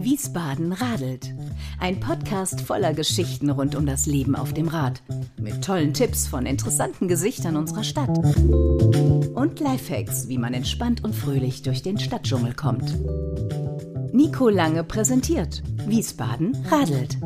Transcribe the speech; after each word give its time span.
Wiesbaden 0.00 0.72
radelt. 0.72 1.34
Ein 1.78 2.00
Podcast 2.00 2.60
voller 2.60 2.92
Geschichten 2.92 3.50
rund 3.50 3.76
um 3.76 3.86
das 3.86 4.06
Leben 4.06 4.34
auf 4.34 4.52
dem 4.52 4.66
Rad. 4.68 5.02
Mit 5.40 5.64
tollen 5.64 5.94
Tipps 5.94 6.26
von 6.26 6.46
interessanten 6.46 7.06
Gesichtern 7.06 7.56
unserer 7.56 7.84
Stadt. 7.84 8.18
Und 9.34 9.60
Lifehacks, 9.60 10.28
wie 10.28 10.38
man 10.38 10.54
entspannt 10.54 11.04
und 11.04 11.14
fröhlich 11.14 11.62
durch 11.62 11.82
den 11.82 11.98
Stadtdschungel 11.98 12.54
kommt. 12.54 12.96
Nico 14.12 14.48
Lange 14.48 14.82
präsentiert. 14.82 15.62
Wiesbaden 15.86 16.56
radelt. 16.70 17.18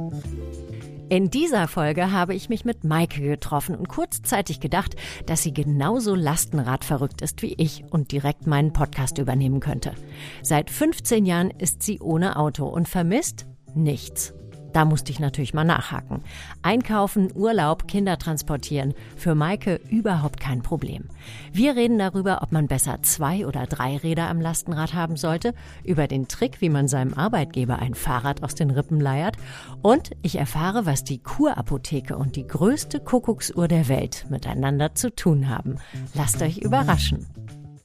In 1.10 1.28
dieser 1.28 1.66
Folge 1.66 2.12
habe 2.12 2.36
ich 2.36 2.48
mich 2.48 2.64
mit 2.64 2.84
Maike 2.84 3.20
getroffen 3.20 3.74
und 3.74 3.88
kurzzeitig 3.88 4.60
gedacht, 4.60 4.94
dass 5.26 5.42
sie 5.42 5.52
genauso 5.52 6.14
Lastenradverrückt 6.14 7.20
ist 7.20 7.42
wie 7.42 7.54
ich 7.54 7.82
und 7.90 8.12
direkt 8.12 8.46
meinen 8.46 8.72
Podcast 8.72 9.18
übernehmen 9.18 9.58
könnte. 9.58 9.92
Seit 10.40 10.70
15 10.70 11.26
Jahren 11.26 11.50
ist 11.50 11.82
sie 11.82 11.98
ohne 11.98 12.36
Auto 12.36 12.64
und 12.68 12.88
vermisst 12.88 13.46
nichts. 13.74 14.34
Da 14.72 14.84
musste 14.84 15.12
ich 15.12 15.20
natürlich 15.20 15.54
mal 15.54 15.64
nachhaken. 15.64 16.22
Einkaufen, 16.62 17.30
Urlaub, 17.34 17.88
Kinder 17.88 18.18
transportieren. 18.18 18.94
Für 19.16 19.34
Maike 19.34 19.80
überhaupt 19.88 20.40
kein 20.40 20.62
Problem. 20.62 21.04
Wir 21.52 21.76
reden 21.76 21.98
darüber, 21.98 22.42
ob 22.42 22.52
man 22.52 22.66
besser 22.66 23.02
zwei 23.02 23.46
oder 23.46 23.66
drei 23.66 23.96
Räder 23.96 24.28
am 24.28 24.40
Lastenrad 24.40 24.94
haben 24.94 25.16
sollte, 25.16 25.54
über 25.84 26.06
den 26.06 26.28
Trick, 26.28 26.60
wie 26.60 26.68
man 26.68 26.88
seinem 26.88 27.14
Arbeitgeber 27.14 27.78
ein 27.78 27.94
Fahrrad 27.94 28.42
aus 28.42 28.54
den 28.54 28.70
Rippen 28.70 29.00
leiert 29.00 29.36
und 29.82 30.10
ich 30.22 30.36
erfahre, 30.36 30.86
was 30.86 31.04
die 31.04 31.18
Kurapotheke 31.18 32.16
und 32.16 32.36
die 32.36 32.46
größte 32.46 33.00
Kuckucksuhr 33.00 33.68
der 33.68 33.88
Welt 33.88 34.26
miteinander 34.30 34.94
zu 34.94 35.14
tun 35.14 35.48
haben. 35.48 35.76
Lasst 36.14 36.42
euch 36.42 36.58
überraschen. 36.58 37.26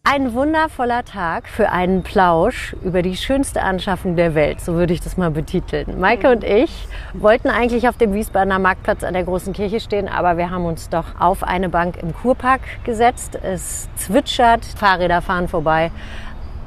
Ein 0.07 0.35
wundervoller 0.35 1.03
Tag 1.03 1.49
für 1.49 1.71
einen 1.71 2.03
Plausch 2.03 2.75
über 2.83 3.01
die 3.01 3.17
schönste 3.17 3.63
Anschaffung 3.63 4.15
der 4.15 4.35
Welt, 4.35 4.61
so 4.61 4.75
würde 4.75 4.93
ich 4.93 5.01
das 5.01 5.17
mal 5.17 5.31
betiteln. 5.31 5.99
Maike 5.99 6.29
und 6.29 6.43
ich 6.43 6.87
wollten 7.15 7.49
eigentlich 7.49 7.89
auf 7.89 7.97
dem 7.97 8.13
Wiesbadener 8.13 8.59
Marktplatz 8.59 9.03
an 9.03 9.15
der 9.15 9.23
großen 9.23 9.51
Kirche 9.51 9.79
stehen, 9.79 10.07
aber 10.07 10.37
wir 10.37 10.51
haben 10.51 10.65
uns 10.65 10.89
doch 10.89 11.19
auf 11.19 11.41
eine 11.41 11.69
Bank 11.69 11.97
im 11.97 12.13
Kurpark 12.13 12.61
gesetzt. 12.83 13.39
Es 13.41 13.89
zwitschert, 13.95 14.63
Fahrräder 14.63 15.23
fahren 15.23 15.47
vorbei. 15.47 15.89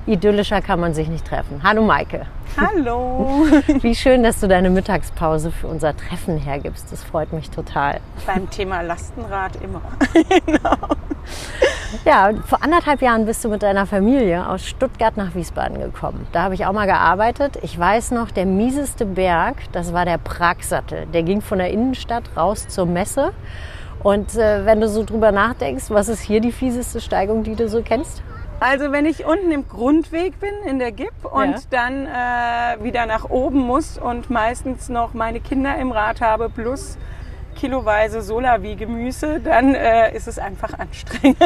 Idyllischer 0.08 0.62
kann 0.62 0.80
man 0.80 0.94
sich 0.94 1.08
nicht 1.08 1.26
treffen. 1.26 1.60
Hallo 1.62 1.82
Maike. 1.82 2.24
Hallo. 2.56 3.46
Wie 3.82 3.94
schön, 3.94 4.22
dass 4.22 4.40
du 4.40 4.48
deine 4.48 4.70
Mittagspause 4.70 5.50
für 5.50 5.66
unser 5.66 5.94
Treffen 5.94 6.38
hergibst. 6.38 6.90
Das 6.90 7.04
freut 7.04 7.32
mich 7.34 7.50
total. 7.50 8.00
Beim 8.26 8.48
Thema 8.48 8.80
Lastenrad 8.80 9.52
immer. 9.62 9.82
genau. 10.46 10.76
Ja, 12.06 12.30
vor 12.46 12.62
anderthalb 12.62 13.02
Jahren 13.02 13.26
bist 13.26 13.44
du 13.44 13.50
mit 13.50 13.62
deiner 13.62 13.84
Familie 13.84 14.48
aus 14.48 14.64
Stuttgart 14.66 15.18
nach 15.18 15.34
Wiesbaden 15.34 15.78
gekommen. 15.78 16.26
Da 16.32 16.44
habe 16.44 16.54
ich 16.54 16.64
auch 16.64 16.72
mal 16.72 16.86
gearbeitet. 16.86 17.58
Ich 17.60 17.78
weiß 17.78 18.12
noch, 18.12 18.30
der 18.30 18.46
mieseste 18.46 19.04
Berg, 19.04 19.56
das 19.72 19.92
war 19.92 20.06
der 20.06 20.16
Pragsattel. 20.16 21.04
Der 21.12 21.22
ging 21.22 21.42
von 21.42 21.58
der 21.58 21.70
Innenstadt 21.70 22.24
raus 22.34 22.66
zur 22.66 22.86
Messe. 22.86 23.32
Und 24.02 24.36
äh, 24.36 24.64
wenn 24.64 24.80
du 24.80 24.88
so 24.88 25.04
drüber 25.04 25.32
nachdenkst, 25.32 25.90
was 25.90 26.08
ist 26.08 26.20
hier 26.22 26.40
die 26.40 26.52
fieseste 26.52 27.02
Steigung, 27.02 27.42
die 27.42 27.56
du 27.56 27.68
so 27.68 27.82
kennst? 27.82 28.22
Also 28.60 28.90
wenn 28.90 29.06
ich 29.06 29.24
unten 29.24 29.52
im 29.52 29.68
Grundweg 29.68 30.40
bin 30.40 30.50
in 30.66 30.80
der 30.80 30.90
GIP 30.90 31.12
und 31.24 31.50
ja. 31.50 31.58
dann 31.70 32.06
äh, 32.06 32.82
wieder 32.82 33.06
nach 33.06 33.30
oben 33.30 33.60
muss 33.60 33.98
und 33.98 34.30
meistens 34.30 34.88
noch 34.88 35.14
meine 35.14 35.38
Kinder 35.40 35.76
im 35.76 35.92
Rad 35.92 36.20
habe 36.20 36.48
plus 36.48 36.98
kiloweise 37.58 38.22
Solawi-Gemüse, 38.22 39.40
dann 39.40 39.74
äh, 39.74 40.14
ist 40.14 40.28
es 40.28 40.38
einfach 40.38 40.78
anstrengend. 40.78 41.36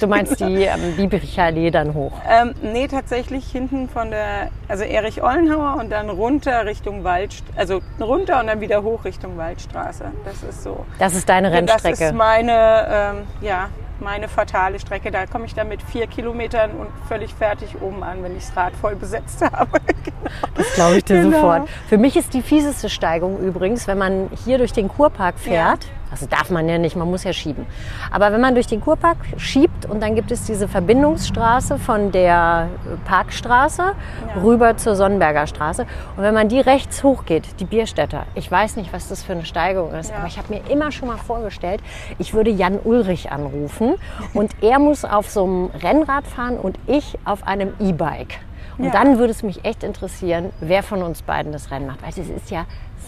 Du 0.00 0.06
meinst 0.06 0.38
die 0.40 0.44
ähm, 0.64 0.96
Biebricher 0.96 1.44
Allee 1.44 1.70
dann 1.70 1.94
hoch? 1.94 2.12
Ähm, 2.28 2.54
nee, 2.62 2.88
tatsächlich 2.88 3.50
hinten 3.50 3.88
von 3.88 4.10
der, 4.10 4.50
also 4.68 4.84
Erich 4.84 5.22
Ollenhauer 5.22 5.76
und 5.80 5.90
dann 5.90 6.10
runter 6.10 6.66
Richtung 6.66 7.04
Wald, 7.04 7.42
also 7.56 7.80
runter 8.00 8.40
und 8.40 8.48
dann 8.48 8.60
wieder 8.60 8.82
hoch 8.82 9.04
Richtung 9.04 9.38
Waldstraße. 9.38 10.04
Das 10.24 10.42
ist 10.42 10.62
so. 10.62 10.84
Das 10.98 11.14
ist 11.14 11.28
deine 11.28 11.50
Rennstrecke? 11.50 11.98
Das 11.98 12.00
ist 12.00 12.14
meine, 12.14 12.86
ähm, 12.90 13.16
ja, 13.40 13.68
meine 14.02 14.28
fatale 14.28 14.78
Strecke. 14.78 15.10
Da 15.10 15.26
komme 15.26 15.46
ich 15.46 15.54
dann 15.54 15.68
mit 15.68 15.82
vier 15.82 16.06
Kilometern 16.06 16.72
und 16.72 16.88
völlig 17.08 17.34
fertig 17.34 17.80
oben 17.80 18.02
an, 18.02 18.22
wenn 18.22 18.36
ich 18.36 18.46
das 18.46 18.56
Rad 18.56 18.74
voll 18.76 18.96
besetzt 18.96 19.40
habe. 19.52 19.80
genau. 20.04 20.30
Das 20.54 20.72
glaube 20.74 20.96
ich 20.98 21.04
dir 21.04 21.22
genau. 21.22 21.36
sofort. 21.36 21.68
Für 21.88 21.98
mich 21.98 22.16
ist 22.16 22.34
die 22.34 22.42
fieseste 22.42 22.88
Steigung 22.88 23.38
übrigens, 23.38 23.86
wenn 23.86 23.98
man 23.98 24.30
hier 24.44 24.58
durch 24.58 24.72
den 24.72 24.88
Kurpark 24.88 25.38
fährt. 25.38 25.84
Ja 25.84 25.90
also 26.12 26.26
darf 26.26 26.50
man 26.50 26.68
ja 26.68 26.76
nicht, 26.76 26.94
man 26.94 27.10
muss 27.10 27.24
ja 27.24 27.32
schieben. 27.32 27.66
Aber 28.10 28.32
wenn 28.32 28.40
man 28.40 28.54
durch 28.54 28.66
den 28.66 28.82
Kurpark 28.82 29.16
schiebt 29.38 29.86
und 29.86 30.02
dann 30.02 30.14
gibt 30.14 30.30
es 30.30 30.44
diese 30.44 30.68
Verbindungsstraße 30.68 31.78
von 31.78 32.12
der 32.12 32.68
Parkstraße 33.06 33.82
ja. 33.82 34.42
rüber 34.42 34.76
zur 34.76 34.94
Sonnenberger 34.94 35.46
Straße. 35.46 35.86
Und 36.16 36.22
wenn 36.22 36.34
man 36.34 36.50
die 36.50 36.60
rechts 36.60 37.02
hochgeht, 37.02 37.44
die 37.60 37.64
Bierstätter, 37.64 38.26
ich 38.34 38.50
weiß 38.50 38.76
nicht, 38.76 38.92
was 38.92 39.08
das 39.08 39.22
für 39.22 39.32
eine 39.32 39.46
Steigung 39.46 39.92
ist, 39.94 40.10
ja. 40.10 40.16
aber 40.18 40.26
ich 40.26 40.36
habe 40.36 40.52
mir 40.52 40.60
immer 40.70 40.92
schon 40.92 41.08
mal 41.08 41.16
vorgestellt, 41.16 41.80
ich 42.18 42.34
würde 42.34 42.50
Jan 42.50 42.78
Ulrich 42.84 43.32
anrufen 43.32 43.94
und 44.34 44.50
er 44.62 44.78
muss 44.78 45.06
auf 45.06 45.30
so 45.30 45.44
einem 45.44 45.70
Rennrad 45.82 46.26
fahren 46.26 46.58
und 46.58 46.78
ich 46.86 47.18
auf 47.24 47.46
einem 47.46 47.72
E-Bike. 47.80 48.38
Und 48.78 48.86
ja. 48.86 48.90
dann 48.90 49.18
würde 49.18 49.30
es 49.30 49.42
mich 49.42 49.64
echt 49.64 49.82
interessieren, 49.82 50.50
wer 50.60 50.82
von 50.82 51.02
uns 51.02 51.22
beiden 51.22 51.52
das 51.52 51.70
Rennen 51.70 51.86
macht. 51.86 52.02
Weil 52.02 52.10
es 52.10 52.18
ist 52.18 52.50
ja 52.50 52.64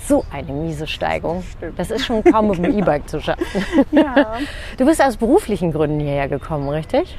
so 0.07 0.25
eine 0.33 0.53
miese 0.53 0.87
Steigung. 0.87 1.43
Stimmt. 1.43 1.79
Das 1.79 1.91
ist 1.91 2.05
schon 2.05 2.23
kaum 2.25 2.49
mit 2.49 2.59
dem 2.59 2.79
E-Bike 2.79 3.09
zu 3.09 3.21
schaffen. 3.21 3.45
Ja. 3.91 4.35
Du 4.77 4.87
bist 4.87 5.03
aus 5.03 5.17
beruflichen 5.17 5.73
Gründen 5.73 6.01
hierher 6.01 6.29
gekommen, 6.29 6.69
richtig? 6.69 7.17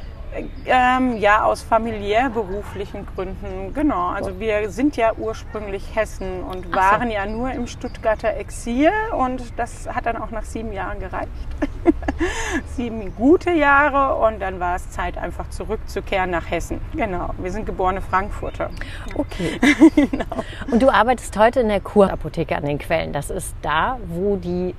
Ähm, 0.66 1.18
ja, 1.18 1.46
aus 1.46 1.62
familiär-beruflichen 1.62 3.08
Gründen, 3.16 3.74
genau. 3.74 4.08
Also 4.08 4.38
wir 4.40 4.70
sind 4.70 4.98
ja 4.98 5.14
ursprünglich 5.18 5.96
Hessen 5.96 6.44
und 6.44 6.76
waren 6.76 7.08
so. 7.08 7.14
ja 7.14 7.26
nur 7.26 7.52
im 7.52 7.68
Stuttgarter 7.68 8.36
Exil 8.36 8.92
und 9.18 9.42
das 9.58 9.88
hat 9.88 10.06
dann 10.06 10.18
auch 10.18 10.32
nach 10.32 10.44
sieben 10.44 10.74
Jahren 10.74 11.00
gereicht. 11.00 11.30
sieben 12.76 13.16
gute 13.16 13.52
Jahre 13.52 14.16
und 14.16 14.40
dann 14.40 14.60
war 14.60 14.76
es 14.76 14.90
Zeit, 14.90 15.18
einfach 15.18 15.50
zurückzukehren 15.50 16.32
nach 16.32 16.50
Hessen. 16.50 16.82
Genau, 16.94 17.32
wir 17.38 17.52
sind 17.52 17.66
geborene 17.66 18.02
Frankfurter. 18.02 18.70
Okay. 19.16 19.60
genau. 19.96 20.26
Und 20.72 20.82
du 20.82 20.90
arbeitest 20.90 21.38
heute 21.38 21.62
in 21.62 21.70
der 21.70 21.82
Kurapotheke 21.82 22.56
an 22.56 22.66
den 22.66 22.78
Quellen. 22.78 23.14
Das 23.14 23.30
ist 23.30 23.56
da, 23.62 23.98
wo 24.08 24.36
die 24.38 24.76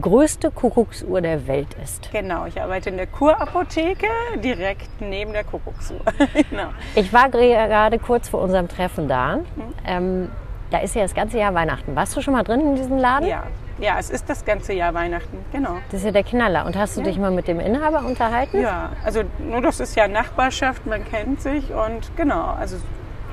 größte 0.00 0.50
Kuckucksuhr 0.50 1.20
der 1.20 1.46
Welt 1.46 1.74
ist. 1.82 2.10
Genau, 2.10 2.46
ich 2.46 2.60
arbeite 2.60 2.90
in 2.90 2.96
der 2.96 3.06
Kurapotheke 3.06 4.08
direkt 4.42 5.00
neben 5.00 5.32
der 5.32 5.44
Kuckucksuhr. 5.44 6.00
genau. 6.50 6.68
Ich 6.94 7.12
war 7.12 7.28
gerade 7.28 7.98
kurz 7.98 8.28
vor 8.28 8.40
unserem 8.40 8.68
Treffen 8.68 9.08
da. 9.08 9.36
Mhm. 9.36 9.42
Ähm, 9.86 10.30
da 10.70 10.78
ist 10.78 10.94
ja 10.96 11.02
das 11.02 11.14
ganze 11.14 11.38
Jahr 11.38 11.54
Weihnachten. 11.54 11.94
Warst 11.94 12.16
du 12.16 12.20
schon 12.20 12.34
mal 12.34 12.42
drin 12.42 12.60
in 12.60 12.74
diesem 12.74 12.98
Laden? 12.98 13.28
Ja. 13.28 13.44
Ja, 13.78 13.96
es 13.98 14.10
ist 14.10 14.28
das 14.28 14.44
ganze 14.44 14.72
Jahr 14.72 14.94
Weihnachten, 14.94 15.38
genau. 15.52 15.76
Das 15.90 16.00
ist 16.00 16.06
ja 16.06 16.12
der 16.12 16.22
Knaller. 16.22 16.64
Und 16.66 16.76
hast 16.76 16.96
du 16.96 17.00
ja. 17.00 17.06
dich 17.06 17.18
mal 17.18 17.30
mit 17.30 17.48
dem 17.48 17.60
Inhaber 17.60 18.04
unterhalten? 18.06 18.60
Ja, 18.60 18.90
also 19.04 19.22
nur 19.38 19.60
das 19.60 19.80
ist 19.80 19.96
ja 19.96 20.06
Nachbarschaft, 20.06 20.86
man 20.86 21.04
kennt 21.04 21.40
sich 21.40 21.72
und 21.72 22.16
genau, 22.16 22.54
also 22.58 22.76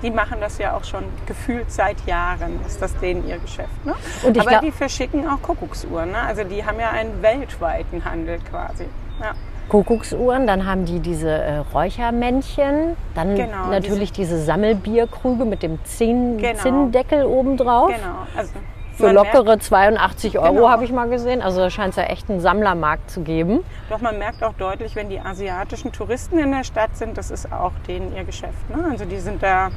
die 0.02 0.10
machen 0.10 0.38
das 0.40 0.58
ja 0.58 0.76
auch 0.76 0.84
schon 0.84 1.04
gefühlt 1.28 1.72
seit 1.72 2.06
Jahren, 2.08 2.60
ist 2.66 2.82
das 2.82 2.98
denen 2.98 3.28
ihr 3.28 3.38
Geschäft. 3.38 3.86
Ne? 3.86 3.94
Aber 4.24 4.32
glaub, 4.32 4.62
die 4.62 4.72
verschicken 4.72 5.28
auch 5.28 5.42
Kuckucksuhren. 5.42 6.12
Ne? 6.12 6.18
Also 6.18 6.44
die 6.44 6.66
haben 6.66 6.80
ja 6.80 6.90
einen 6.90 7.22
weltweiten 7.22 8.04
Handel 8.04 8.40
quasi. 8.50 8.86
Ja. 9.22 9.34
Kuckucksuhren, 9.70 10.48
dann 10.48 10.66
haben 10.66 10.86
die 10.86 11.00
diese 11.00 11.30
äh, 11.30 11.58
Räuchermännchen, 11.58 12.98
dann 13.16 13.36
genau, 13.36 13.68
natürlich 13.70 14.12
diese, 14.12 14.34
diese 14.34 14.46
Sammelbierkrüge 14.46 15.46
mit 15.46 15.64
dem 15.64 15.80
Zinn, 15.86 16.40
genau. 16.40 16.60
Zinndeckel 16.60 17.24
obendrauf. 17.24 17.88
Genau. 17.88 18.28
Also 18.36 18.52
für 18.94 19.12
lockere 19.12 19.44
merkt, 19.44 19.64
82 19.64 20.40
Euro 20.40 20.54
genau. 20.54 20.70
habe 20.70 20.84
ich 20.84 20.92
mal 20.92 21.10
gesehen. 21.10 21.42
Also 21.42 21.60
da 21.60 21.70
scheint 21.70 21.92
es 21.92 21.96
ja 21.98 22.04
echt 22.04 22.30
einen 22.30 22.40
Sammlermarkt 22.40 23.10
zu 23.10 23.22
geben. 23.22 23.64
Doch 23.90 24.02
man 24.02 24.18
merkt 24.18 24.44
auch 24.44 24.54
deutlich, 24.54 24.96
wenn 24.96 25.10
die 25.10 25.20
asiatischen 25.20 25.92
Touristen 25.92 26.38
in 26.40 26.52
der 26.52 26.64
Stadt 26.64 26.96
sind, 26.96 27.18
das 27.18 27.32
ist 27.32 27.52
auch 27.52 27.74
denen 27.88 28.16
ihr 28.16 28.24
Geschäft. 28.24 28.70
Ne? 28.70 28.86
Also 28.92 29.06
die 29.06 29.20
sind 29.20 29.42
da 29.42 29.70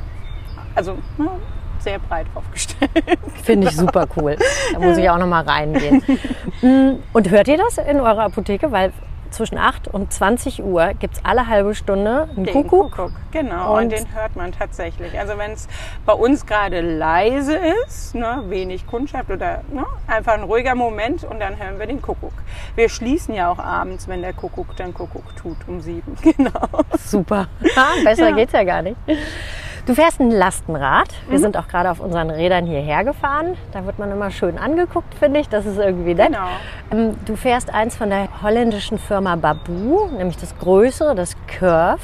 also 0.75 0.99
ne, 1.19 1.29
sehr 1.79 1.99
breit 1.99 2.27
aufgestellt. 2.35 2.91
Finde 3.43 3.69
ich 3.69 3.77
super 3.77 4.07
cool. 4.17 4.37
Da 4.73 4.79
muss 4.79 4.97
ich 4.99 5.09
auch 5.09 5.19
noch 5.19 5.27
mal 5.27 5.45
reingehen. 5.45 6.03
Mm, 6.63 7.03
und 7.13 7.31
hört 7.31 7.49
ihr 7.49 7.59
das 7.59 7.79
in 7.79 8.01
eurer 8.01 8.25
Apotheke? 8.25 8.73
Weil 8.73 8.93
zwischen 9.35 9.59
8 9.59 9.89
und 9.89 10.13
20 10.13 10.63
Uhr 10.63 10.95
gibt 10.95 11.17
es 11.17 11.25
alle 11.25 11.47
halbe 11.47 11.75
Stunde 11.75 12.29
einen 12.35 12.45
den 12.45 12.53
Kuckuck. 12.53 12.93
Kuckuck. 12.93 13.13
Genau, 13.33 13.77
und, 13.77 13.85
und, 13.85 13.93
den 13.93 14.15
hört 14.15 14.37
man 14.37 14.53
tatsächlich. 14.53 15.19
Also 15.19 15.37
wenn 15.39 15.53
es 15.53 15.69
bei 16.07 16.13
uns 16.13 16.47
gerade 16.47 16.81
leise 16.81 17.57
ist, 17.87 18.15
ne, 18.15 18.45
wenig 18.49 18.87
Kundschaft 18.87 19.31
oder 19.31 19.63
ne, 19.71 19.85
einfach 20.07 20.35
ein 20.35 20.45
ruhiger 20.45 20.75
Moment 20.75 21.25
und 21.25 21.41
dann 21.41 21.59
hören 21.59 21.79
wir 21.79 21.87
den 21.87 22.01
Kuckuck. 22.01 22.33
Wir 22.77 22.89
schließen 22.89 23.35
ja 23.35 23.51
auch 23.51 23.59
abends, 23.59 24.09
wenn 24.09 24.23
der 24.23 24.33
Kuckuck 24.33 24.77
dann 24.77 24.95
Kuckuck 24.95 25.37
tut, 25.37 25.57
um 25.67 25.81
sieben. 25.81 26.17
Genau. 26.37 26.69
Super. 26.99 27.47
Ha, 27.77 27.93
besser 28.05 28.31
ja. 28.31 28.35
geht's 28.35 28.53
ja 28.53 28.65
gar 28.65 28.83
nicht. 28.83 28.97
Du 29.87 29.95
fährst 29.95 30.19
ein 30.19 30.31
Lastenrad. 30.31 31.09
Wir 31.29 31.37
mhm. 31.37 31.43
sind 31.43 31.57
auch 31.59 31.69
gerade 31.69 31.91
auf 31.91 32.01
unseren 32.01 32.31
Rädern 32.31 32.65
hierher 32.65 33.05
gefahren. 33.05 33.55
Da 33.73 33.85
wird 33.85 33.99
man 33.99 34.11
immer 34.11 34.31
schön 34.31 34.57
angeguckt, 34.57 35.13
finde 35.15 35.41
ich. 35.41 35.51
Das 35.51 35.67
ist 35.67 35.77
irgendwie 35.77 36.15
nett. 36.15 36.29
Genau. 36.29 36.49
Ähm, 36.91 37.17
du 37.27 37.37
fährst 37.37 37.69
eins 37.69 37.95
von 37.95 38.09
der 38.09 38.29
holländischen 38.43 38.97
Firma 38.99 39.37
Babu, 39.37 40.07
nämlich 40.07 40.39
das 40.39 40.59
größere, 40.59 41.15
das 41.15 41.37
Curve. 41.47 42.01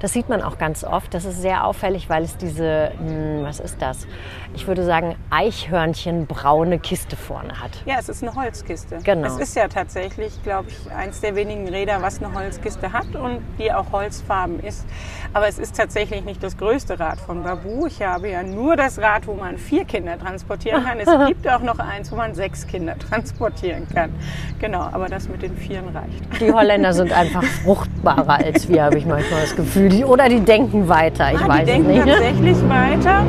Das 0.00 0.14
sieht 0.14 0.30
man 0.30 0.40
auch 0.40 0.56
ganz 0.56 0.84
oft. 0.84 1.12
Das 1.12 1.26
ist 1.26 1.42
sehr 1.42 1.66
auffällig, 1.66 2.08
weil 2.08 2.24
es 2.24 2.38
diese, 2.38 2.92
hm, 2.96 3.44
was 3.44 3.60
ist 3.60 3.82
das? 3.82 4.06
Ich 4.54 4.66
würde 4.66 4.82
sagen, 4.82 5.14
Eichhörnchenbraune 5.28 6.78
Kiste 6.78 7.16
vorne 7.16 7.60
hat. 7.60 7.72
Ja, 7.84 7.96
es 7.98 8.08
ist 8.08 8.22
eine 8.22 8.34
Holzkiste. 8.34 9.00
Genau. 9.04 9.26
Es 9.26 9.38
ist 9.38 9.54
ja 9.54 9.68
tatsächlich, 9.68 10.42
glaube 10.44 10.68
ich, 10.70 10.92
eins 10.92 11.20
der 11.20 11.36
wenigen 11.36 11.68
Räder, 11.68 12.00
was 12.00 12.22
eine 12.22 12.32
Holzkiste 12.32 12.90
hat 12.94 13.14
und 13.14 13.42
die 13.58 13.70
auch 13.70 13.92
holzfarben 13.92 14.60
ist. 14.60 14.86
Aber 15.34 15.46
es 15.46 15.58
ist 15.58 15.76
tatsächlich 15.76 16.24
nicht 16.24 16.42
das 16.42 16.56
größte 16.56 16.98
Rad 16.98 17.17
von 17.18 17.42
Babu. 17.42 17.86
Ich 17.86 18.02
habe 18.02 18.28
ja 18.30 18.42
nur 18.42 18.76
das 18.76 18.98
Rad, 18.98 19.26
wo 19.26 19.34
man 19.34 19.58
vier 19.58 19.84
Kinder 19.84 20.18
transportieren 20.18 20.84
kann. 20.84 20.98
Es 21.00 21.26
gibt 21.28 21.48
auch 21.48 21.60
noch 21.60 21.78
eins, 21.78 22.10
wo 22.12 22.16
man 22.16 22.34
sechs 22.34 22.66
Kinder 22.66 22.98
transportieren 22.98 23.86
kann. 23.92 24.10
Genau, 24.58 24.80
aber 24.92 25.06
das 25.08 25.28
mit 25.28 25.42
den 25.42 25.56
Vieren 25.56 25.88
reicht. 25.88 26.40
Die 26.40 26.52
Holländer 26.52 26.92
sind 26.92 27.12
einfach 27.12 27.42
fruchtbarer 27.42 28.36
als 28.44 28.68
wir, 28.68 28.84
habe 28.84 28.98
ich 28.98 29.06
manchmal 29.06 29.42
das 29.42 29.54
Gefühl. 29.56 29.88
Die, 29.88 30.04
oder 30.04 30.28
die 30.28 30.40
denken 30.40 30.88
weiter, 30.88 31.32
ich 31.32 31.40
Ah, 31.40 31.48
weiß 31.48 31.64
die 31.66 31.70
es 31.70 31.76
denken 31.76 31.90
nicht. 31.92 32.06
tatsächlich 32.06 32.68
weiter. 32.68 33.22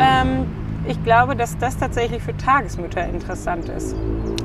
Ähm, 0.00 0.46
ich 0.86 1.02
glaube, 1.04 1.36
dass 1.36 1.56
das 1.58 1.76
tatsächlich 1.78 2.22
für 2.22 2.36
Tagesmütter 2.36 3.04
interessant 3.04 3.68
ist. 3.68 3.94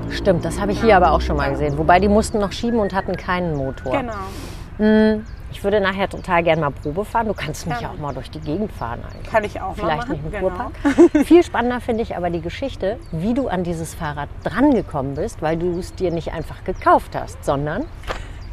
Stimmt, 0.09 0.45
das 0.45 0.59
habe 0.59 0.71
ich 0.71 0.81
hier 0.81 0.95
aber 0.97 1.11
auch 1.11 1.21
schon 1.21 1.37
mal 1.37 1.49
gesehen. 1.51 1.77
Wobei 1.77 1.99
die 1.99 2.07
mussten 2.09 2.39
noch 2.39 2.51
schieben 2.51 2.79
und 2.79 2.93
hatten 2.93 3.15
keinen 3.17 3.55
Motor. 3.55 3.91
Genau. 4.01 5.21
Ich 5.55 5.63
würde 5.63 5.79
nachher 5.79 6.09
total 6.09 6.43
gerne 6.43 6.59
mal 6.59 6.69
Probe 6.71 7.05
fahren. 7.05 7.27
Du 7.27 7.33
kannst 7.33 7.65
mich 7.65 7.79
ja 7.79 7.89
auch 7.89 7.97
mal 7.97 8.13
durch 8.13 8.29
die 8.29 8.41
Gegend 8.41 8.73
fahren 8.73 8.99
eigentlich. 9.09 9.31
Kann 9.31 9.45
ich 9.45 9.61
auch 9.61 9.73
Vielleicht 9.73 10.09
mal 10.09 10.15
nicht 10.15 10.25
machen. 10.25 10.33
im 10.33 10.49
genau. 10.49 10.71
Kurpark. 10.81 11.25
Viel 11.25 11.43
spannender 11.43 11.79
finde 11.79 12.03
ich 12.03 12.17
aber 12.17 12.29
die 12.29 12.41
Geschichte, 12.41 12.99
wie 13.13 13.33
du 13.33 13.47
an 13.47 13.63
dieses 13.63 13.95
Fahrrad 13.95 14.27
drangekommen 14.43 15.15
bist, 15.15 15.41
weil 15.41 15.55
du 15.55 15.79
es 15.79 15.95
dir 15.95 16.11
nicht 16.11 16.33
einfach 16.33 16.65
gekauft 16.65 17.15
hast, 17.15 17.45
sondern 17.45 17.85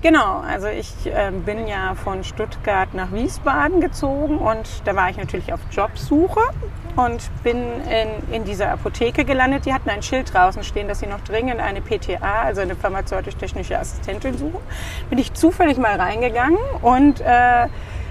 Genau, 0.00 0.43
also 0.49 0.69
ich 0.69 0.93
ähm, 1.06 1.43
bin 1.43 1.66
ja 1.66 1.94
von 1.96 2.22
Stuttgart 2.22 2.94
nach 2.94 3.12
Wiesbaden 3.12 3.81
gezogen 3.81 4.38
und 4.38 4.69
da 4.84 4.94
war 4.94 5.10
ich 5.10 5.16
natürlich 5.16 5.52
auf 5.52 5.60
Jobsuche 5.72 6.40
und 6.97 7.31
bin 7.43 7.59
in, 7.59 8.35
in 8.35 8.44
dieser 8.44 8.71
Apotheke 8.71 9.25
gelandet. 9.25 9.67
Die 9.67 9.73
hatten 9.73 9.91
ein 9.91 10.03
Schild 10.03 10.33
draußen 10.33 10.62
stehen, 10.62 10.89
dass 10.89 11.00
sie 11.00 11.06
noch 11.06 11.21
dringend 11.21 11.61
eine 11.61 11.81
PTA, 11.81 12.43
also 12.43 12.61
eine 12.61 12.77
pharmazeutisch-technische 12.77 13.79
Assistentin 13.79 14.37
suchen. 14.37 14.61
Bin 15.09 15.19
ich 15.19 15.33
zufällig 15.35 15.79
mal 15.79 15.97
reingegangen 15.99 16.59
und 16.83 17.21
äh, 17.21 17.69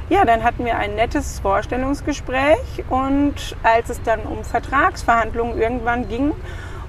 ja, 0.10 0.26
dann 0.26 0.44
hatten 0.44 0.66
wir 0.66 0.78
ein 0.78 0.96
nettes 0.96 1.40
Vorstellungsgespräch 1.40 2.84
und 2.90 3.56
als 3.64 3.90
es 3.90 4.02
dann 4.04 4.22
um 4.24 4.44
Vertragsverhandlungen 4.44 5.58
irgendwann 5.58 6.10
ging 6.10 6.34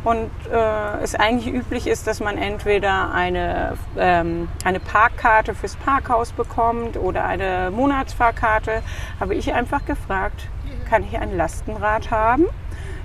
und 0.04 0.30
äh, 0.52 1.02
es 1.02 1.14
eigentlich 1.14 1.52
üblich 1.54 1.86
ist, 1.86 2.08
dass 2.08 2.18
man 2.18 2.36
entweder 2.36 3.12
eine, 3.14 3.74
ähm, 3.96 4.48
eine 4.64 4.80
Parkkarte 4.80 5.54
fürs 5.54 5.76
Parkhaus 5.76 6.32
bekommt 6.32 6.96
oder 6.96 7.24
eine 7.24 7.70
Monatsfahrkarte, 7.70 8.82
habe 9.20 9.36
ich 9.36 9.52
einfach 9.52 9.84
gefragt, 9.84 10.48
kann 10.92 11.04
ich 11.10 11.18
ein 11.18 11.34
Lastenrad 11.38 12.10
haben? 12.10 12.44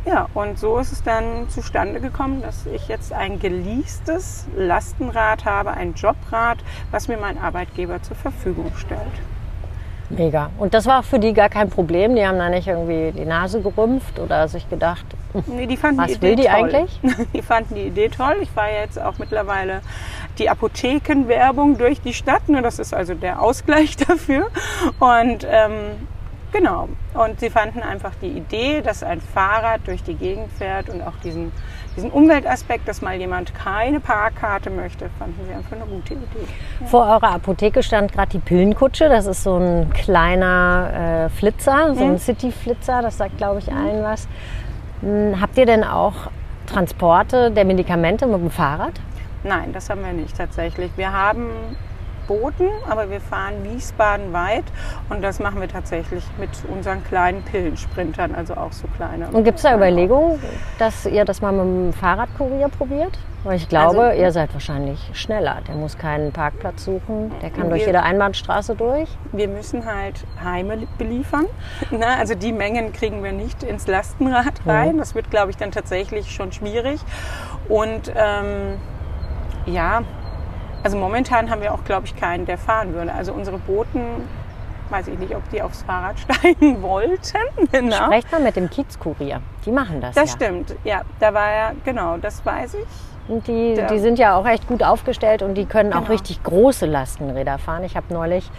Ja, 0.05 0.27
und 0.33 0.59
so 0.59 0.77
ist 0.77 0.91
es 0.91 1.03
dann 1.03 1.47
zustande 1.47 2.01
gekommen, 2.01 2.41
dass 2.41 2.65
ich 2.65 2.89
jetzt 2.89 3.13
ein 3.13 3.39
geleastes 3.39 4.45
Lastenrad 4.57 5.45
habe, 5.45 5.71
ein 5.71 5.93
Jobrad, 5.93 6.57
was 6.91 7.07
mir 7.07 7.15
mein 7.17 7.37
Arbeitgeber 7.37 8.01
zur 8.03 8.17
Verfügung 8.17 8.73
stellt. 8.75 8.99
mega. 10.09 10.49
Und 10.57 10.73
das 10.73 10.85
war 10.85 11.01
für 11.01 11.17
die 11.17 11.31
gar 11.33 11.47
kein 11.47 11.69
Problem. 11.69 12.17
Die 12.17 12.27
haben 12.27 12.37
da 12.37 12.49
nicht 12.49 12.67
irgendwie 12.67 13.13
die 13.17 13.23
Nase 13.25 13.61
gerümpft 13.61 14.19
oder 14.19 14.49
sich 14.49 14.69
gedacht, 14.69 15.05
Nee, 15.47 15.65
die 15.65 15.77
fanden 15.77 16.01
Was 16.01 16.11
die 16.11 16.21
will 16.21 16.33
Idee 16.33 16.41
die 16.43 16.47
toll. 16.49 16.75
eigentlich? 16.75 16.99
Die 17.33 17.41
fanden 17.41 17.75
die 17.75 17.83
Idee 17.87 18.09
toll. 18.09 18.35
Ich 18.41 18.51
fahre 18.51 18.71
jetzt 18.81 18.99
auch 19.01 19.17
mittlerweile 19.17 19.79
die 20.39 20.49
Apothekenwerbung 20.49 21.77
durch 21.77 22.01
die 22.01 22.13
Stadt. 22.13 22.49
Ne? 22.49 22.61
Das 22.61 22.79
ist 22.79 22.93
also 22.93 23.13
der 23.13 23.41
Ausgleich 23.41 23.95
dafür. 24.07 24.47
Und 24.99 25.47
ähm, 25.49 26.07
genau. 26.51 26.89
Und 27.13 27.39
sie 27.39 27.49
fanden 27.49 27.81
einfach 27.81 28.11
die 28.21 28.29
Idee, 28.29 28.81
dass 28.81 29.03
ein 29.03 29.21
Fahrrad 29.21 29.81
durch 29.85 30.03
die 30.03 30.15
Gegend 30.15 30.51
fährt 30.51 30.89
und 30.89 31.01
auch 31.01 31.15
diesen, 31.23 31.51
diesen 31.95 32.11
Umweltaspekt, 32.11 32.87
dass 32.87 33.01
mal 33.01 33.15
jemand 33.15 33.53
keine 33.55 33.99
Parkkarte 33.99 34.69
möchte, 34.69 35.09
fanden 35.17 35.39
sie 35.47 35.53
einfach 35.53 35.73
eine 35.73 35.85
gute 35.85 36.13
Idee. 36.13 36.85
Vor 36.85 37.01
eurer 37.05 37.31
Apotheke 37.35 37.83
stand 37.83 38.11
gerade 38.13 38.29
die 38.31 38.39
Pillenkutsche. 38.39 39.09
Das 39.09 39.25
ist 39.25 39.43
so 39.43 39.57
ein 39.57 39.89
kleiner 39.93 41.25
äh, 41.25 41.29
Flitzer, 41.29 41.95
so 41.95 42.03
ein 42.03 42.19
City-Flitzer. 42.19 43.01
Das 43.01 43.17
sagt, 43.17 43.37
glaube 43.37 43.59
ich, 43.59 43.71
allen 43.71 44.03
was. 44.03 44.27
Hm, 45.01 45.39
Habt 45.39 45.57
ihr 45.57 45.65
denn 45.65 45.83
auch 45.83 46.29
Transporte 46.65 47.51
der 47.51 47.65
Medikamente 47.65 48.27
mit 48.27 48.39
dem 48.39 48.51
Fahrrad? 48.51 48.93
Nein, 49.43 49.71
das 49.71 49.89
haben 49.89 50.03
wir 50.03 50.13
nicht 50.13 50.35
tatsächlich. 50.37 50.91
Wir 50.97 51.13
haben 51.13 51.49
Boten, 52.27 52.67
aber 52.89 53.09
wir 53.09 53.21
fahren 53.21 53.63
Wiesbaden 53.63 54.33
weit 54.33 54.65
und 55.09 55.21
das 55.23 55.39
machen 55.39 55.61
wir 55.61 55.67
tatsächlich 55.67 56.23
mit 56.37 56.49
unseren 56.71 57.03
kleinen 57.03 57.43
Pillensprintern, 57.43 58.35
also 58.35 58.55
auch 58.55 58.71
so 58.73 58.87
kleine. 58.95 59.27
Und 59.31 59.43
gibt 59.43 59.57
es 59.57 59.63
da 59.63 59.75
Überlegungen, 59.75 60.39
dass 60.79 61.05
ihr 61.05 61.25
das 61.25 61.41
mal 61.41 61.51
mit 61.51 61.61
dem 61.61 61.93
Fahrradkurier 61.93 62.69
probiert? 62.69 63.17
Weil 63.43 63.55
ich 63.57 63.69
glaube, 63.69 64.01
Also- 64.01 64.21
ihr 64.21 64.31
seid 64.31 64.53
wahrscheinlich 64.53 64.99
schneller. 65.13 65.57
Der 65.67 65.75
muss 65.75 65.97
keinen 65.97 66.33
Parkplatz 66.33 66.83
suchen. 66.83 67.31
Der 67.41 67.49
kann 67.49 67.69
durch 67.69 67.81
Wir- 67.81 67.87
jede 67.87 68.03
Einbahnstraße 68.03 68.75
durch. 68.75 69.07
Wir 69.31 69.47
müssen 69.47 69.85
halt 69.85 70.25
Heime 70.43 70.79
beliefern. 70.97 71.45
Na, 71.91 72.15
also 72.17 72.35
die 72.35 72.51
Mengen 72.51 72.91
kriegen 72.91 73.23
wir 73.23 73.31
nicht 73.31 73.63
ins 73.63 73.87
Lastenrad 73.87 74.53
rein. 74.65 74.97
Das 74.97 75.15
wird, 75.15 75.29
glaube 75.31 75.51
ich, 75.51 75.57
dann 75.57 75.71
tatsächlich 75.71 76.31
schon 76.31 76.51
schwierig. 76.51 76.99
Und 77.69 78.11
ähm, 78.15 78.79
ja, 79.65 80.01
also 80.87 80.97
momentan 80.97 81.49
haben 81.49 81.61
wir 81.61 81.73
auch, 81.73 81.83
glaube 81.83 82.05
ich, 82.05 82.15
keinen, 82.15 82.45
der 82.45 82.57
fahren 82.57 82.93
würde. 82.93 83.13
Also 83.13 83.33
unsere 83.33 83.57
Boten, 83.57 83.99
weiß 84.89 85.09
ich 85.09 85.19
nicht, 85.19 85.35
ob 85.35 85.41
die 85.49 85.61
aufs 85.61 85.81
Fahrrad 85.83 86.17
steigen 86.21 86.81
wollten. 86.81 87.19
Genau. 87.73 88.05
Sprecht 88.05 88.31
mal 88.31 88.39
mit 88.39 88.55
dem 88.55 88.69
Kiezkurier. 88.69 89.41
Die 89.65 89.71
machen 89.73 89.99
das, 89.99 90.15
Das 90.15 90.29
ja. 90.29 90.35
stimmt, 90.37 90.75
ja, 90.85 91.01
da 91.19 91.33
war 91.33 91.51
ja, 91.51 91.71
genau, 91.83 92.15
das 92.15 92.45
weiß 92.45 92.75
ich. 92.75 92.85
Und 93.27 93.45
die, 93.47 93.73
Der- 93.75 93.87
die 93.87 93.99
sind 93.99 94.17
ja 94.17 94.37
auch 94.37 94.47
echt 94.47 94.65
gut 94.69 94.81
aufgestellt 94.81 95.41
und 95.41 95.55
die 95.55 95.65
können 95.65 95.91
auch 95.91 95.97
Genau. 96.03 96.11
richtig 96.13 96.41
große 96.43 96.85
Lastenräder 96.85 97.57
fahren. 97.57 97.83
Ich 97.83 97.97
habe 97.97 98.05
neulich 98.13 98.49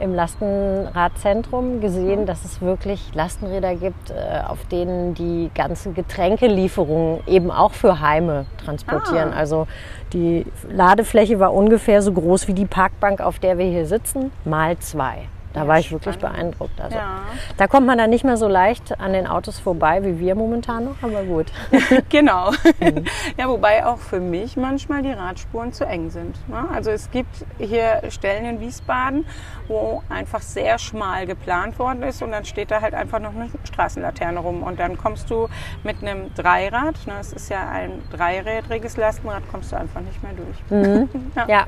im 0.00 0.14
Lastenradzentrum 0.14 1.80
gesehen, 1.80 2.26
dass 2.26 2.44
es 2.44 2.60
wirklich 2.60 3.14
Lastenräder 3.14 3.74
gibt, 3.74 4.10
äh, 4.10 4.14
auf 4.46 4.64
denen 4.66 5.14
die 5.14 5.50
ganze 5.54 5.92
Getränkelieferungen 5.92 7.20
eben 7.26 7.50
auch 7.50 7.72
für 7.72 8.00
Heime 8.00 8.46
transportieren. 8.64 9.32
Ah. 9.32 9.38
Also 9.38 9.66
die 10.12 10.46
Ladefläche 10.70 11.38
war 11.40 11.52
ungefähr 11.52 12.02
so 12.02 12.12
groß 12.12 12.48
wie 12.48 12.54
die 12.54 12.66
Parkbank, 12.66 13.20
auf 13.20 13.38
der 13.38 13.58
wir 13.58 13.66
hier 13.66 13.86
sitzen, 13.86 14.30
mal 14.44 14.78
zwei. 14.78 15.28
Da 15.58 15.64
Ja, 15.64 15.68
war 15.68 15.78
ich 15.80 15.90
wirklich 15.90 16.14
spannend. 16.14 16.36
beeindruckt. 16.38 16.80
Also, 16.80 16.96
Ja. 16.96 17.18
Da 17.56 17.66
kommt 17.66 17.86
man 17.86 17.98
dann 17.98 18.10
nicht 18.10 18.24
mehr 18.24 18.36
so 18.36 18.46
leicht 18.48 19.00
an 19.00 19.12
den 19.12 19.26
Autos 19.26 19.58
vorbei 19.58 20.04
wie 20.04 20.18
wir 20.20 20.34
momentan 20.36 20.84
noch, 20.84 20.96
aber 21.02 21.22
gut. 21.24 21.46
Genau. 22.10 22.50
Mhm. 22.80 23.04
Ja, 23.36 23.48
wobei 23.48 23.84
auch 23.86 23.98
für 23.98 24.20
mich 24.20 24.56
manchmal 24.56 25.02
die 25.02 25.12
Radspuren 25.12 25.72
zu 25.72 25.84
eng 25.84 26.10
sind. 26.10 26.36
ne? 26.48 26.64
Also 26.74 26.90
es 26.90 27.10
gibt 27.10 27.44
hier 27.58 28.02
Stellen 28.10 28.44
in 28.44 28.60
Wiesbaden, 28.60 29.24
wo 29.68 30.02
einfach 30.08 30.40
sehr 30.42 30.78
schmal 30.78 31.26
geplant 31.26 31.78
worden 31.78 32.02
ist 32.02 32.22
und 32.22 32.30
dann 32.32 32.44
steht 32.44 32.70
da 32.70 32.80
halt 32.80 32.94
einfach 32.94 33.18
noch 33.20 33.34
eine 33.34 33.48
Straßenlaterne 33.64 34.38
rum 34.38 34.62
und 34.62 34.78
dann 34.78 34.96
kommst 34.96 35.30
du 35.30 35.48
mit 35.84 36.02
einem 36.02 36.32
Dreirad, 36.34 36.94
ne, 37.06 37.14
es 37.20 37.32
ist 37.32 37.48
ja 37.50 37.68
ein 37.68 38.02
dreirädriges 38.10 38.96
Lastenrad, 38.96 39.42
kommst 39.50 39.72
du 39.72 39.76
einfach 39.76 40.00
nicht 40.00 40.22
mehr 40.22 40.32
durch. 40.32 41.08
Ja, 41.48 41.66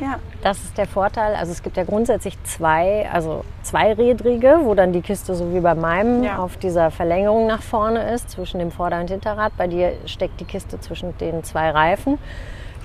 Ja. 0.00 0.18
Das 0.42 0.58
ist 0.58 0.76
der 0.76 0.86
Vorteil. 0.86 1.34
Also 1.36 1.52
es 1.52 1.62
gibt 1.62 1.76
ja 1.76 1.84
grundsätzlich 1.84 2.36
zwei, 2.44 3.08
also 3.12 3.31
zweirädrige, 3.62 4.60
wo 4.62 4.74
dann 4.74 4.92
die 4.92 5.00
Kiste 5.02 5.34
so 5.34 5.52
wie 5.54 5.60
bei 5.60 5.74
meinem 5.74 6.22
Ja. 6.24 6.38
auf 6.38 6.56
dieser 6.56 6.90
Verlängerung 6.90 7.46
nach 7.46 7.62
vorne 7.62 8.12
ist, 8.12 8.30
zwischen 8.30 8.58
dem 8.58 8.70
Vorder- 8.70 9.00
und 9.00 9.10
Hinterrad. 9.10 9.52
Bei 9.56 9.66
dir 9.66 9.92
steckt 10.06 10.40
die 10.40 10.44
Kiste 10.44 10.80
zwischen 10.80 11.16
den 11.18 11.44
zwei 11.44 11.70
Reifen. 11.70 12.18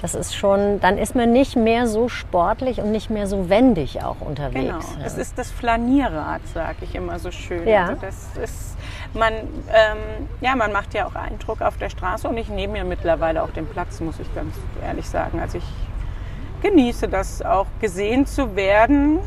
Das 0.01 0.13
ist 0.13 0.35
schon, 0.35 0.79
dann 0.79 0.99
ist 0.99 1.15
man 1.15 1.33
nicht 1.33 1.55
mehr 1.55 1.87
so 1.87 2.07
sportlich 2.07 2.79
und 2.79 2.91
nicht 2.91 3.09
mehr 3.09 3.25
so 3.25 3.49
wendig 3.49 4.03
auch 4.03 4.17
unterwegs. 4.21 4.65
Genau. 4.65 4.99
Ja. 4.99 5.05
Es 5.05 5.17
ist 5.17 5.39
das 5.39 5.49
Flanierrad, 5.49 6.41
sage 6.53 6.77
ich 6.81 6.93
immer 6.93 7.17
so 7.17 7.31
schön. 7.31 7.67
Ja. 7.67 7.87
Also 7.87 8.01
das 8.01 8.27
ist, 8.43 8.77
man, 9.15 9.33
ähm, 9.33 10.27
ja, 10.39 10.55
man 10.55 10.71
macht 10.71 10.93
ja 10.93 11.07
auch 11.07 11.15
Eindruck 11.15 11.61
auf 11.61 11.77
der 11.77 11.89
Straße 11.89 12.27
und 12.29 12.37
ich 12.37 12.47
nehme 12.49 12.73
mir 12.73 12.83
mittlerweile 12.83 13.41
auch 13.41 13.49
den 13.49 13.65
Platz, 13.65 13.99
muss 13.99 14.19
ich 14.19 14.33
ganz 14.35 14.53
ehrlich 14.85 15.09
sagen. 15.09 15.39
Also 15.39 15.57
ich 15.57 15.65
genieße 16.61 17.07
das 17.07 17.41
auch 17.41 17.65
gesehen 17.81 18.27
zu 18.27 18.55
werden, 18.55 19.19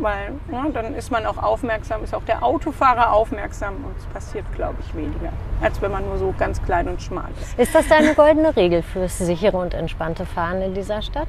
weil 0.00 0.34
ja, 0.52 0.66
dann 0.72 0.94
ist 0.94 1.10
man 1.10 1.26
auch 1.26 1.38
aufmerksam, 1.38 2.04
ist 2.04 2.14
auch 2.14 2.24
der 2.24 2.42
Autofahrer 2.42 3.12
aufmerksam 3.12 3.74
und 3.84 3.96
es 3.98 4.06
passiert, 4.06 4.44
glaube 4.54 4.76
ich, 4.80 4.94
weniger, 4.94 5.32
als 5.60 5.80
wenn 5.82 5.92
man 5.92 6.04
nur 6.04 6.18
so 6.18 6.34
ganz 6.36 6.62
klein 6.62 6.88
und 6.88 7.02
schmal 7.02 7.28
ist. 7.40 7.58
Ist 7.58 7.74
das 7.74 7.88
deine 7.88 8.14
goldene 8.14 8.56
Regel 8.56 8.82
fürs 8.82 9.18
sichere 9.18 9.56
und 9.56 9.74
entspannte 9.74 10.26
Fahren 10.26 10.62
in 10.62 10.74
dieser 10.74 11.02
Stadt? 11.02 11.28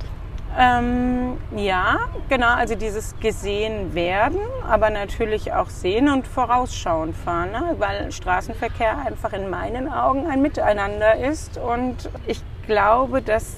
Ähm, 0.58 1.38
ja, 1.56 2.00
genau, 2.28 2.54
also 2.56 2.74
dieses 2.74 3.18
gesehen 3.20 3.94
werden, 3.94 4.40
aber 4.68 4.90
natürlich 4.90 5.54
auch 5.54 5.70
sehen 5.70 6.10
und 6.10 6.28
vorausschauen 6.28 7.14
fahren, 7.14 7.52
ne? 7.52 7.76
weil 7.78 8.12
Straßenverkehr 8.12 8.98
einfach 9.06 9.34
in 9.34 9.50
meinen 9.50 9.92
Augen 9.92 10.28
ein 10.28 10.42
Miteinander 10.42 11.18
ist 11.18 11.60
und 11.60 12.10
ich 12.26 12.42
glaube, 12.66 13.22
dass 13.22 13.58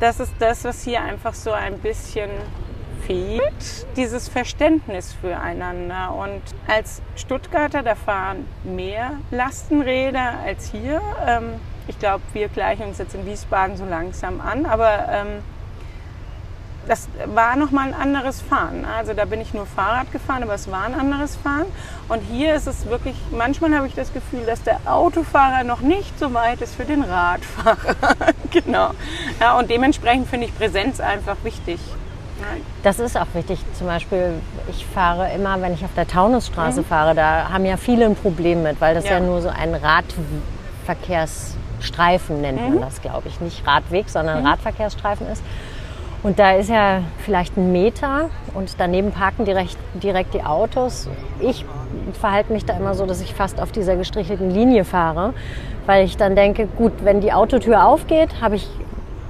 das 0.00 0.20
ist 0.20 0.34
das, 0.38 0.64
was 0.64 0.82
hier 0.82 1.02
einfach 1.02 1.34
so 1.34 1.52
ein 1.52 1.78
bisschen 1.78 2.30
fehlt, 3.06 3.86
dieses 3.96 4.28
Verständnis 4.28 5.12
füreinander. 5.20 6.14
Und 6.14 6.42
als 6.66 7.02
Stuttgarter, 7.16 7.82
da 7.82 7.94
fahren 7.94 8.46
mehr 8.64 9.12
Lastenräder 9.30 10.34
als 10.44 10.70
hier. 10.70 11.00
Ähm, 11.26 11.54
ich 11.86 11.98
glaube, 11.98 12.22
wir 12.32 12.48
gleichen 12.48 12.84
uns 12.84 12.98
jetzt 12.98 13.14
in 13.14 13.26
Wiesbaden 13.26 13.76
so 13.76 13.84
langsam 13.84 14.40
an, 14.40 14.64
aber 14.64 15.06
ähm, 15.10 15.42
das 16.88 17.08
war 17.26 17.56
nochmal 17.56 17.88
ein 17.88 17.94
anderes 17.94 18.40
Fahren. 18.40 18.84
Also 18.84 19.14
da 19.14 19.24
bin 19.24 19.40
ich 19.40 19.54
nur 19.54 19.66
Fahrrad 19.66 20.12
gefahren, 20.12 20.42
aber 20.42 20.54
es 20.54 20.70
war 20.70 20.84
ein 20.84 20.94
anderes 20.94 21.36
Fahren. 21.36 21.66
Und 22.08 22.20
hier 22.20 22.54
ist 22.54 22.66
es 22.66 22.86
wirklich, 22.86 23.16
manchmal 23.30 23.74
habe 23.74 23.86
ich 23.86 23.94
das 23.94 24.12
Gefühl, 24.12 24.44
dass 24.46 24.62
der 24.62 24.80
Autofahrer 24.86 25.64
noch 25.64 25.80
nicht 25.80 26.18
so 26.18 26.32
weit 26.34 26.60
ist 26.60 26.74
für 26.74 26.84
den 26.84 27.02
Radfahrer. 27.02 27.96
genau. 28.50 28.90
Ja, 29.40 29.58
und 29.58 29.70
dementsprechend 29.70 30.28
finde 30.28 30.46
ich 30.46 30.56
Präsenz 30.56 31.00
einfach 31.00 31.36
wichtig. 31.42 31.80
Das 32.82 32.98
ist 32.98 33.16
auch 33.16 33.28
wichtig. 33.34 33.60
Zum 33.74 33.86
Beispiel, 33.86 34.32
ich 34.68 34.84
fahre 34.86 35.32
immer, 35.32 35.62
wenn 35.62 35.74
ich 35.74 35.84
auf 35.84 35.94
der 35.96 36.06
Taunusstraße 36.06 36.80
mhm. 36.80 36.84
fahre, 36.84 37.14
da 37.14 37.50
haben 37.50 37.64
ja 37.64 37.76
viele 37.76 38.06
ein 38.06 38.16
Problem 38.16 38.62
mit, 38.62 38.80
weil 38.80 38.94
das 38.94 39.04
ja, 39.04 39.12
ja 39.12 39.20
nur 39.20 39.40
so 39.40 39.48
ein 39.48 39.74
Radverkehrsstreifen 39.74 42.40
nennt 42.40 42.60
mhm. 42.60 42.74
man 42.74 42.82
das, 42.82 43.00
glaube 43.00 43.28
ich. 43.28 43.40
Nicht 43.40 43.64
Radweg, 43.66 44.08
sondern 44.08 44.40
mhm. 44.40 44.46
Radverkehrsstreifen 44.46 45.28
ist. 45.28 45.42
Und 46.24 46.38
da 46.38 46.52
ist 46.52 46.70
ja 46.70 47.02
vielleicht 47.18 47.58
ein 47.58 47.70
Meter 47.70 48.30
und 48.54 48.76
daneben 48.78 49.12
parken 49.12 49.44
direkt, 49.44 49.76
direkt 49.94 50.32
die 50.32 50.42
Autos. 50.42 51.06
Ich 51.38 51.66
verhalte 52.18 52.50
mich 52.50 52.64
da 52.64 52.74
immer 52.78 52.94
so, 52.94 53.04
dass 53.04 53.20
ich 53.20 53.34
fast 53.34 53.60
auf 53.60 53.72
dieser 53.72 53.96
gestrichelten 53.96 54.50
Linie 54.50 54.86
fahre, 54.86 55.34
weil 55.84 56.06
ich 56.06 56.16
dann 56.16 56.34
denke, 56.34 56.66
gut, 56.66 56.92
wenn 57.02 57.20
die 57.20 57.34
Autotür 57.34 57.84
aufgeht, 57.84 58.40
habe 58.40 58.56
ich 58.56 58.66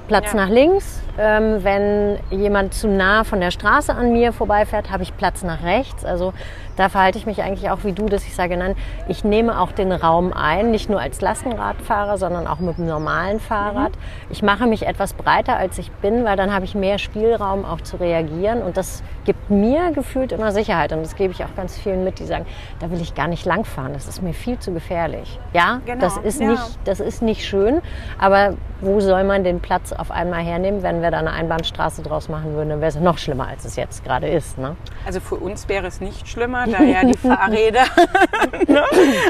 Platz 0.07 0.31
ja. 0.31 0.37
nach 0.37 0.49
links. 0.49 1.01
Ähm, 1.17 1.63
wenn 1.63 2.19
jemand 2.29 2.73
zu 2.73 2.87
nah 2.87 3.23
von 3.23 3.39
der 3.39 3.51
Straße 3.51 3.93
an 3.93 4.11
mir 4.11 4.33
vorbeifährt, 4.33 4.91
habe 4.91 5.03
ich 5.03 5.15
Platz 5.15 5.43
nach 5.43 5.63
rechts. 5.63 6.03
Also 6.03 6.33
da 6.75 6.89
verhalte 6.89 7.17
ich 7.17 7.25
mich 7.25 7.41
eigentlich 7.41 7.69
auch 7.69 7.83
wie 7.83 7.93
du, 7.93 8.07
dass 8.07 8.25
ich 8.25 8.35
sage, 8.35 8.57
nein, 8.57 8.75
ich 9.07 9.23
nehme 9.23 9.59
auch 9.59 9.71
den 9.71 9.91
Raum 9.91 10.33
ein, 10.33 10.71
nicht 10.71 10.89
nur 10.89 10.99
als 10.99 11.21
Lastenradfahrer, 11.21 12.17
sondern 12.17 12.47
auch 12.47 12.59
mit 12.59 12.77
dem 12.77 12.87
normalen 12.87 13.39
Fahrrad. 13.39 13.91
Mhm. 13.91 14.31
Ich 14.31 14.43
mache 14.43 14.67
mich 14.67 14.85
etwas 14.85 15.13
breiter, 15.13 15.57
als 15.57 15.77
ich 15.77 15.91
bin, 15.91 16.25
weil 16.25 16.37
dann 16.37 16.53
habe 16.53 16.65
ich 16.65 16.75
mehr 16.75 16.97
Spielraum 16.97 17.65
auch 17.65 17.81
zu 17.81 17.97
reagieren 17.97 18.61
und 18.61 18.77
das 18.77 19.03
gibt 19.25 19.49
mir 19.49 19.91
gefühlt 19.91 20.31
immer 20.31 20.51
Sicherheit 20.51 20.93
und 20.93 21.01
das 21.01 21.15
gebe 21.15 21.33
ich 21.33 21.43
auch 21.43 21.55
ganz 21.55 21.77
vielen 21.77 22.03
mit, 22.03 22.19
die 22.19 22.25
sagen, 22.25 22.45
da 22.79 22.91
will 22.91 23.01
ich 23.01 23.15
gar 23.15 23.27
nicht 23.27 23.45
langfahren, 23.45 23.93
das 23.93 24.07
ist 24.07 24.21
mir 24.21 24.33
viel 24.33 24.59
zu 24.59 24.71
gefährlich. 24.71 25.39
Ja, 25.53 25.81
genau. 25.85 26.01
das, 26.01 26.17
ist 26.17 26.39
ja. 26.39 26.51
Nicht, 26.51 26.79
das 26.85 26.99
ist 26.99 27.21
nicht 27.21 27.45
schön, 27.45 27.81
aber 28.19 28.53
wo 28.81 28.99
soll 28.99 29.23
man 29.23 29.43
den 29.43 29.59
Platz 29.59 29.93
auf 29.93 30.11
einmal 30.11 30.43
hernehmen, 30.43 30.83
wenn 30.83 31.01
wir 31.01 31.11
da 31.11 31.19
eine 31.19 31.31
Einbahnstraße 31.31 32.01
draus 32.03 32.29
machen 32.29 32.53
würden, 32.53 32.69
dann 32.69 32.81
wäre 32.81 32.89
es 32.89 32.99
noch 32.99 33.17
schlimmer, 33.17 33.47
als 33.47 33.65
es 33.65 33.75
jetzt 33.75 34.03
gerade 34.03 34.27
ist. 34.27 34.57
Ne? 34.57 34.75
Also 35.05 35.19
für 35.19 35.35
uns 35.35 35.67
wäre 35.69 35.87
es 35.87 36.01
nicht 36.01 36.27
schlimmer, 36.27 36.64
da 36.65 36.83
ja 36.83 37.03
die 37.03 37.17
Fahrräder 37.17 37.85
ne, 38.67 38.83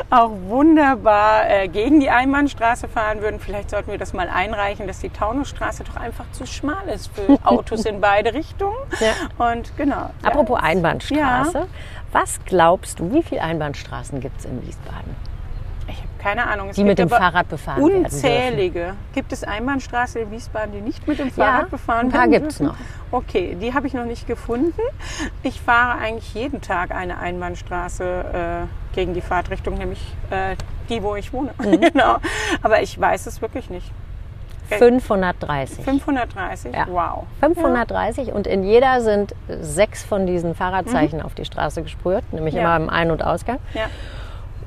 auch 0.09 0.31
wunderbar 0.47 1.49
äh, 1.49 1.67
gegen 1.67 1.99
die 1.99 2.09
Einbahnstraße 2.09 2.87
fahren 2.87 3.21
würden. 3.21 3.39
Vielleicht 3.39 3.69
sollten 3.69 3.91
wir 3.91 3.97
das 3.97 4.13
mal 4.13 4.29
einreichen, 4.29 4.87
dass 4.87 4.99
die 4.99 5.09
Taunusstraße 5.09 5.83
doch 5.83 5.95
einfach 5.95 6.25
zu 6.31 6.45
schmal 6.45 6.87
ist 6.93 7.11
für 7.13 7.37
Autos 7.45 7.85
in 7.85 8.01
beide 8.01 8.33
Richtungen. 8.33 8.75
Ja. 8.99 9.45
Und 9.51 9.75
genau. 9.77 10.09
Apropos 10.23 10.59
Einbahnstraße, 10.61 11.57
ja. 11.59 11.67
was 12.11 12.39
glaubst 12.45 12.99
du, 12.99 13.13
wie 13.13 13.23
viele 13.23 13.41
Einbahnstraßen 13.41 14.19
gibt 14.19 14.39
es 14.39 14.45
in 14.45 14.65
Wiesbaden? 14.65 15.34
Keine 16.25 16.48
Ahnung. 16.48 16.70
Es 16.70 16.75
die 16.75 16.84
mit 16.84 16.98
dem 16.98 17.08
Fahrrad 17.08 17.48
befahren 17.50 17.84
unzählige. 17.84 18.96
Gibt 19.13 19.32
es 19.32 19.44
Einbahnstraße 19.44 20.22
in 20.22 20.32
Wiesbaden, 20.32 20.74
die 20.74 20.82
nicht 20.82 21.08
mit 21.08 21.20
dem 21.20 21.29
Fahrrad 21.29 21.62
ja, 21.62 21.67
befahren 21.70 22.12
werden? 22.12 22.32
Da 22.32 22.39
gibt 22.39 22.51
es 22.51 22.60
noch. 22.60 22.75
Okay, 23.12 23.55
die 23.62 23.75
habe 23.75 23.86
ich 23.86 23.94
noch 23.94 24.05
nicht 24.05 24.25
gefunden. 24.25 24.82
Ich 25.44 25.62
fahre 25.62 26.00
eigentlich 26.00 26.34
jeden 26.34 26.62
Tag 26.62 26.89
eine 26.89 27.20
Einbahnstraße 27.20 28.03
äh, 28.03 28.96
gegen 28.96 29.13
die 29.13 29.22
Fahrtrichtung, 29.22 29.75
nämlich 29.77 30.01
äh, 30.32 30.55
die, 30.89 31.03
wo 31.03 31.15
ich 31.15 31.32
wohne. 31.32 31.51
Mhm. 31.60 31.82
genau. 31.94 32.17
Aber 32.63 32.82
ich 32.82 33.00
weiß 33.00 33.27
es 33.27 33.44
wirklich 33.44 33.70
nicht. 33.70 33.91
530. 34.70 35.86
530, 35.86 36.74
ja. 36.74 36.88
wow. 36.89 37.27
530 37.39 38.29
ja. 38.29 38.34
und 38.34 38.48
in 38.48 38.63
jeder 38.63 39.01
sind 39.01 39.36
sechs 39.48 40.03
von 40.03 40.25
diesen 40.25 40.55
Fahrradzeichen 40.55 41.20
mhm. 41.20 41.25
auf 41.25 41.36
die 41.36 41.46
Straße 41.46 41.84
gesprüht, 41.84 42.24
nämlich 42.34 42.55
ja. 42.55 42.62
immer 42.62 42.84
im 42.84 42.89
Ein- 42.89 43.12
und 43.12 43.24
Ausgang. 43.24 43.60
Ja. 43.75 43.84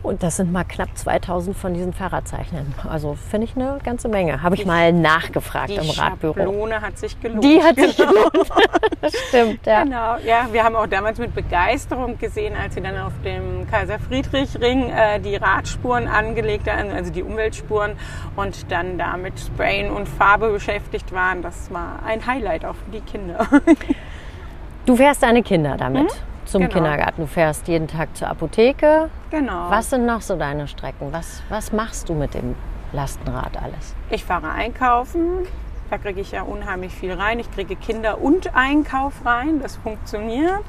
Und 0.02 0.22
das 0.22 0.36
sind 0.36 0.52
mal 0.52 0.64
knapp 0.64 0.96
2000 0.96 1.56
von 1.56 1.74
diesen 1.74 1.92
Fahrradzeichen. 1.92 2.74
Also 2.88 3.14
finde 3.14 3.46
ich 3.46 3.56
eine 3.56 3.78
ganze 3.84 4.08
Menge. 4.08 4.42
Habe 4.42 4.54
ich 4.54 4.62
die, 4.62 4.66
mal 4.66 4.92
nachgefragt 4.92 5.70
im 5.70 5.90
Radbüro. 5.90 6.32
Die 6.34 6.40
Schablone 6.40 6.80
hat 6.80 6.98
sich 6.98 7.20
gelohnt. 7.20 7.44
Die 7.44 7.62
hat 7.62 7.76
sich 7.76 7.96
genau. 7.96 8.12
gelohnt. 8.12 8.48
Stimmt, 9.28 9.66
ja. 9.66 9.82
Genau, 9.82 10.16
ja. 10.24 10.48
Wir 10.52 10.64
haben 10.64 10.76
auch 10.76 10.86
damals 10.86 11.18
mit 11.18 11.34
Begeisterung 11.34 12.18
gesehen, 12.18 12.54
als 12.56 12.74
sie 12.74 12.80
dann 12.80 12.96
auf 12.98 13.12
dem 13.24 13.68
Kaiser-Friedrich-Ring 13.70 14.90
äh, 14.90 15.20
die 15.20 15.36
Radspuren 15.36 16.08
angelegt 16.08 16.70
haben, 16.70 16.90
also 16.90 17.12
die 17.12 17.22
Umweltspuren, 17.22 17.96
und 18.36 18.70
dann 18.70 18.98
da 18.98 19.16
mit 19.16 19.38
Sprayen 19.38 19.90
und 19.90 20.08
Farbe 20.08 20.50
beschäftigt 20.50 21.12
waren. 21.12 21.42
Das 21.42 21.72
war 21.72 22.00
ein 22.04 22.24
Highlight 22.26 22.64
auch 22.64 22.74
für 22.74 22.90
die 22.92 23.00
Kinder. 23.00 23.46
Du 24.86 24.96
fährst 24.96 25.22
deine 25.22 25.42
Kinder 25.42 25.76
damit? 25.76 26.10
Hm? 26.10 26.18
Zum 26.48 26.62
genau. 26.62 26.74
Kindergarten. 26.74 27.22
Du 27.22 27.26
fährst 27.26 27.68
jeden 27.68 27.88
Tag 27.88 28.16
zur 28.16 28.28
Apotheke. 28.28 29.10
Genau. 29.30 29.70
Was 29.70 29.90
sind 29.90 30.06
noch 30.06 30.20
so 30.20 30.36
deine 30.36 30.66
Strecken? 30.66 31.12
Was, 31.12 31.42
was 31.48 31.72
machst 31.72 32.08
du 32.08 32.14
mit 32.14 32.34
dem 32.34 32.54
Lastenrad 32.92 33.56
alles? 33.62 33.94
Ich 34.10 34.24
fahre 34.24 34.50
einkaufen. 34.50 35.46
Da 35.90 35.98
kriege 35.98 36.20
ich 36.20 36.32
ja 36.32 36.42
unheimlich 36.42 36.92
viel 36.92 37.12
rein. 37.12 37.38
Ich 37.38 37.50
kriege 37.50 37.76
Kinder 37.76 38.20
und 38.20 38.54
Einkauf 38.54 39.14
rein. 39.24 39.60
Das 39.62 39.76
funktioniert. 39.76 40.62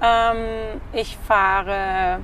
Ähm, 0.00 0.80
ich 0.92 1.16
fahre 1.16 2.20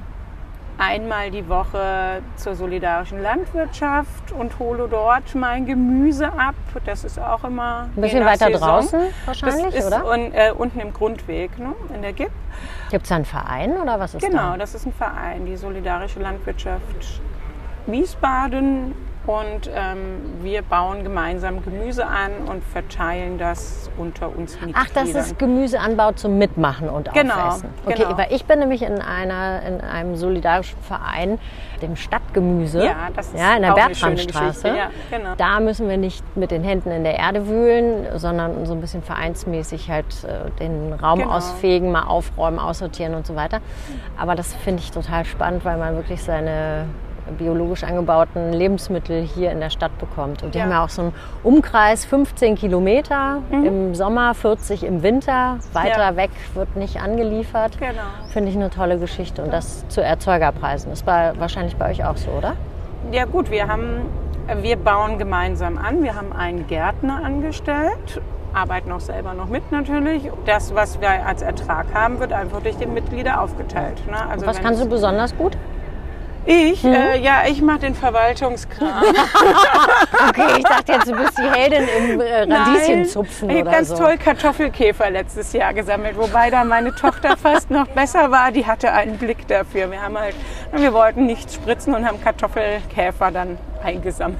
einmal 0.80 1.30
die 1.30 1.46
Woche 1.48 2.22
zur 2.36 2.54
solidarischen 2.54 3.22
Landwirtschaft 3.22 4.32
und 4.32 4.58
hole 4.58 4.88
dort 4.88 5.34
mein 5.34 5.66
Gemüse 5.66 6.32
ab. 6.32 6.54
Das 6.86 7.04
ist 7.04 7.18
auch 7.18 7.44
immer 7.44 7.88
ein 7.94 8.00
bisschen 8.00 8.24
weiter 8.24 8.46
Saison. 8.46 8.60
draußen 8.60 9.00
wahrscheinlich, 9.26 9.74
das 9.74 9.74
ist 9.74 9.86
oder? 9.86 10.06
Un, 10.06 10.32
äh, 10.32 10.52
unten 10.56 10.80
im 10.80 10.92
Grundweg 10.92 11.58
ne, 11.58 11.74
in 11.94 12.02
der 12.02 12.12
GIP. 12.14 12.30
Gibt 12.90 13.04
es 13.04 13.08
da 13.08 13.16
einen 13.16 13.24
Verein 13.24 13.76
oder 13.76 14.00
was 14.00 14.14
ist 14.14 14.22
genau, 14.22 14.36
da? 14.36 14.42
Genau, 14.46 14.56
das 14.58 14.74
ist 14.74 14.84
ein 14.84 14.92
Verein, 14.92 15.46
die 15.46 15.56
solidarische 15.56 16.18
Landwirtschaft 16.20 17.20
Wiesbaden 17.86 18.94
und 19.26 19.70
ähm, 19.74 20.42
wir 20.42 20.62
bauen 20.62 21.04
gemeinsam 21.04 21.62
Gemüse 21.62 22.06
an 22.06 22.32
und 22.46 22.64
verteilen 22.64 23.36
das 23.38 23.90
unter 23.98 24.28
uns 24.28 24.54
Mitgliedern. 24.54 24.82
Ach, 24.82 24.90
das 24.94 25.10
ist 25.10 25.38
Gemüseanbau 25.38 26.12
zum 26.12 26.38
Mitmachen 26.38 26.88
und 26.88 27.12
genau, 27.12 27.34
Aufessen. 27.34 27.68
Okay, 27.84 28.02
genau. 28.02 28.16
weil 28.16 28.32
ich 28.32 28.46
bin 28.46 28.60
nämlich 28.60 28.82
in, 28.82 29.00
einer, 29.00 29.62
in 29.62 29.80
einem 29.82 30.16
solidarischen 30.16 30.78
Verein, 30.80 31.38
dem 31.82 31.96
Stadtgemüse, 31.96 32.84
ja, 32.84 33.08
das 33.14 33.28
ist 33.28 33.38
ja, 33.38 33.56
in 33.56 33.62
der 33.62 33.72
Bertramstraße. 33.72 34.68
Ja, 34.68 34.90
genau. 35.10 35.34
Da 35.36 35.60
müssen 35.60 35.88
wir 35.88 35.96
nicht 35.96 36.24
mit 36.36 36.50
den 36.50 36.64
Händen 36.64 36.90
in 36.90 37.04
der 37.04 37.18
Erde 37.18 37.46
wühlen, 37.46 38.18
sondern 38.18 38.64
so 38.64 38.72
ein 38.72 38.80
bisschen 38.80 39.02
vereinsmäßig 39.02 39.90
halt 39.90 40.24
äh, 40.24 40.50
den 40.58 40.94
Raum 40.94 41.20
genau. 41.20 41.32
ausfegen, 41.32 41.92
mal 41.92 42.04
aufräumen, 42.04 42.58
aussortieren 42.58 43.14
und 43.14 43.26
so 43.26 43.36
weiter. 43.36 43.60
Aber 44.16 44.34
das 44.34 44.54
finde 44.54 44.82
ich 44.82 44.90
total 44.90 45.24
spannend, 45.24 45.64
weil 45.64 45.76
man 45.76 45.96
wirklich 45.96 46.22
seine 46.22 46.86
biologisch 47.38 47.84
angebauten 47.84 48.52
Lebensmittel 48.52 49.22
hier 49.22 49.50
in 49.50 49.60
der 49.60 49.70
Stadt 49.70 49.96
bekommt. 49.98 50.42
Und 50.42 50.54
die 50.54 50.58
ja. 50.58 50.64
haben 50.64 50.70
ja 50.70 50.84
auch 50.84 50.88
so 50.88 51.02
einen 51.02 51.12
Umkreis 51.42 52.04
15 52.04 52.56
Kilometer 52.56 53.42
mhm. 53.50 53.64
im 53.64 53.94
Sommer, 53.94 54.34
40 54.34 54.84
im 54.84 55.02
Winter. 55.02 55.58
Weiter 55.72 56.10
ja. 56.10 56.16
weg 56.16 56.30
wird 56.54 56.76
nicht 56.76 57.00
angeliefert. 57.00 57.78
Genau. 57.78 57.92
Finde 58.32 58.50
ich 58.50 58.56
eine 58.56 58.70
tolle 58.70 58.98
Geschichte. 58.98 59.42
Und 59.42 59.52
das 59.52 59.86
zu 59.88 60.02
Erzeugerpreisen. 60.02 60.90
Das 60.90 61.06
war 61.06 61.38
wahrscheinlich 61.38 61.76
bei 61.76 61.90
euch 61.90 62.04
auch 62.04 62.16
so, 62.16 62.30
oder? 62.30 62.56
Ja 63.12 63.24
gut, 63.24 63.50
wir 63.50 63.68
haben, 63.68 64.02
wir 64.62 64.76
bauen 64.76 65.18
gemeinsam 65.18 65.78
an. 65.78 66.02
Wir 66.02 66.14
haben 66.14 66.32
einen 66.32 66.66
Gärtner 66.66 67.22
angestellt 67.24 68.20
arbeiten 68.52 68.90
auch 68.92 69.00
selber 69.00 69.34
noch 69.34 69.48
mit 69.48 69.70
natürlich. 69.72 70.30
Das, 70.46 70.74
was 70.74 71.00
wir 71.00 71.08
als 71.08 71.42
Ertrag 71.42 71.86
haben, 71.94 72.20
wird 72.20 72.32
einfach 72.32 72.60
durch 72.62 72.76
die 72.76 72.86
Mitglieder 72.86 73.40
aufgeteilt. 73.40 74.06
Ne? 74.06 74.28
Also 74.28 74.46
was 74.46 74.60
kannst 74.60 74.82
du 74.82 74.88
besonders 74.88 75.36
gut? 75.36 75.56
Ich? 76.46 76.82
Hm? 76.82 76.92
Äh, 76.92 77.18
ja, 77.20 77.42
ich 77.48 77.60
mache 77.60 77.80
den 77.80 77.94
Verwaltungskram. 77.94 79.02
okay, 80.28 80.58
ich 80.58 80.64
dachte 80.64 80.92
jetzt, 80.92 81.08
du 81.08 81.16
bist 81.16 81.38
die 81.38 81.50
Heldin 81.50 81.88
im 81.98 82.20
äh, 82.20 82.42
Radieschenzupfen 82.42 83.50
Ich 83.50 83.60
habe 83.60 83.70
ganz 83.70 83.88
so. 83.88 83.96
toll 83.96 84.16
Kartoffelkäfer 84.16 85.10
letztes 85.10 85.52
Jahr 85.52 85.74
gesammelt, 85.74 86.16
wobei 86.16 86.50
da 86.50 86.64
meine 86.64 86.94
Tochter 86.94 87.36
fast 87.36 87.70
noch 87.70 87.86
besser 87.88 88.30
war. 88.30 88.52
Die 88.52 88.66
hatte 88.66 88.92
einen 88.92 89.18
Blick 89.18 89.46
dafür. 89.48 89.90
Wir 89.90 90.02
haben 90.02 90.18
halt, 90.18 90.34
wir 90.72 90.92
wollten 90.92 91.26
nichts 91.26 91.54
spritzen 91.54 91.94
und 91.94 92.06
haben 92.06 92.22
Kartoffelkäfer 92.22 93.30
dann 93.30 93.58
eingesammelt. 93.82 94.38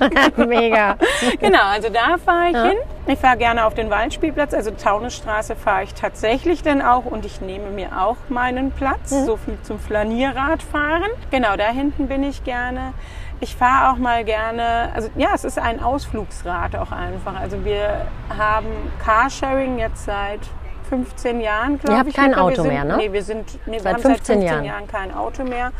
Mega. 0.36 0.96
Genau, 1.40 1.64
also 1.72 1.88
da 1.88 2.18
fahre 2.18 2.48
ich 2.48 2.54
ja. 2.54 2.64
hin. 2.64 2.78
Ich 3.06 3.18
fahre 3.18 3.36
gerne 3.36 3.66
auf 3.66 3.74
den 3.74 3.90
Waldspielplatz, 3.90 4.54
also 4.54 4.70
Taunusstraße 4.70 5.56
fahre 5.56 5.84
ich 5.84 5.94
tatsächlich 5.94 6.62
dann 6.62 6.80
auch 6.80 7.04
und 7.04 7.26
ich 7.26 7.40
nehme 7.40 7.70
mir 7.70 8.00
auch 8.00 8.16
meinen 8.28 8.70
Platz, 8.72 9.10
mhm. 9.10 9.24
so 9.26 9.36
viel 9.36 9.58
zum 9.62 9.78
Flanierradfahren. 9.78 11.10
Genau, 11.30 11.56
da 11.56 11.68
hinten 11.68 12.08
bin 12.08 12.22
ich 12.22 12.44
gerne. 12.44 12.94
Ich 13.40 13.56
fahre 13.56 13.92
auch 13.92 13.98
mal 13.98 14.24
gerne, 14.24 14.90
also 14.94 15.10
ja, 15.16 15.28
es 15.34 15.44
ist 15.44 15.58
ein 15.58 15.82
Ausflugsrad 15.82 16.76
auch 16.76 16.92
einfach. 16.92 17.38
Also 17.38 17.64
wir 17.64 18.06
haben 18.38 18.68
Carsharing 19.04 19.78
jetzt 19.78 20.06
seit 20.06 20.40
15 20.88 21.40
Jahren, 21.40 21.78
glaube 21.78 21.86
ich. 21.86 21.90
Ihr 21.90 21.98
habt 21.98 22.14
kein 22.14 22.34
Auto 22.34 22.62
sind, 22.62 22.68
mehr, 22.68 22.84
ne? 22.84 22.96
Nee, 22.96 23.12
wir, 23.12 23.22
sind, 23.22 23.58
nee, 23.66 23.78
seit 23.78 23.84
wir 23.84 24.04
haben 24.04 24.14
15 24.14 24.16
seit 24.16 24.26
15 24.26 24.42
Jahren. 24.42 24.64
Jahren, 24.64 24.86
kein 24.86 25.14
Auto 25.14 25.44
mehr. 25.44 25.72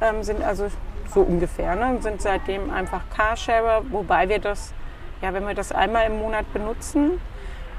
Ähm, 0.00 0.22
sind 0.22 0.42
also 0.42 0.68
so 1.10 1.20
ungefähr, 1.20 1.76
ne? 1.76 1.98
sind 2.00 2.22
seitdem 2.22 2.70
einfach 2.72 3.02
Carsharer, 3.14 3.82
wobei 3.90 4.28
wir 4.28 4.38
das 4.38 4.72
ja, 5.22 5.34
wenn 5.34 5.46
wir 5.46 5.54
das 5.54 5.72
einmal 5.72 6.06
im 6.06 6.18
Monat 6.18 6.50
benutzen, 6.52 7.20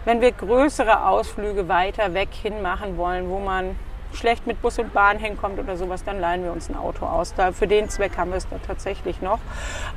wenn 0.06 0.22
wir 0.22 0.32
größere 0.32 1.08
Ausflüge 1.08 1.68
weiter 1.68 2.14
weg 2.14 2.30
hin 2.32 2.62
machen 2.62 2.98
wollen, 2.98 3.30
wo 3.30 3.40
man 3.40 3.76
schlecht 4.14 4.46
mit 4.46 4.62
Bus 4.62 4.78
und 4.80 4.94
Bahn 4.94 5.18
hinkommt 5.18 5.60
oder 5.60 5.78
sowas, 5.78 6.04
dann 6.04 6.20
leihen 6.20 6.44
wir 6.44 6.52
uns 6.52 6.70
ein 6.70 6.76
Auto 6.76 7.06
aus. 7.06 7.34
Da, 7.34 7.52
für 7.52 7.68
den 7.68 7.90
Zweck 7.90 8.18
haben 8.18 8.32
wir 8.32 8.38
es 8.38 8.48
da 8.50 8.58
tatsächlich 8.66 9.22
noch. 9.22 9.40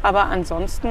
Aber 0.02 0.24
ansonsten 0.24 0.88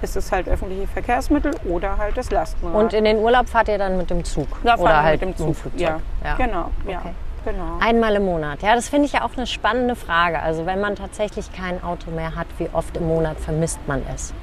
ist 0.00 0.16
es 0.16 0.32
halt 0.32 0.48
öffentliche 0.48 0.86
Verkehrsmittel 0.86 1.52
oder 1.64 1.98
halt 1.98 2.16
das 2.16 2.30
Lastenrad. 2.30 2.74
Und 2.74 2.92
in 2.92 3.04
den 3.04 3.18
Urlaub 3.18 3.48
fahrt 3.48 3.68
ihr 3.68 3.78
dann 3.78 3.96
mit 3.96 4.10
dem 4.10 4.24
Zug? 4.24 4.48
da 4.64 4.76
oder 4.76 5.02
halt 5.02 5.20
mit 5.20 5.38
dem 5.38 5.54
Zug. 5.54 5.56
Ja, 5.76 6.00
Ja. 6.24 6.34
genau. 6.36 6.70
Ja, 6.86 6.98
Okay. 7.00 7.14
Genau. 7.46 7.78
Einmal 7.80 8.16
im 8.16 8.24
Monat. 8.24 8.62
Ja, 8.62 8.74
das 8.74 8.88
finde 8.88 9.06
ich 9.06 9.12
ja 9.12 9.24
auch 9.24 9.36
eine 9.36 9.46
spannende 9.46 9.96
Frage. 9.96 10.40
Also 10.40 10.66
wenn 10.66 10.80
man 10.80 10.96
tatsächlich 10.96 11.52
kein 11.52 11.82
Auto 11.82 12.10
mehr 12.10 12.34
hat, 12.36 12.46
wie 12.58 12.68
oft 12.72 12.96
im 12.96 13.08
Monat 13.08 13.40
vermisst 13.40 13.80
man 13.86 14.02
es? 14.14 14.34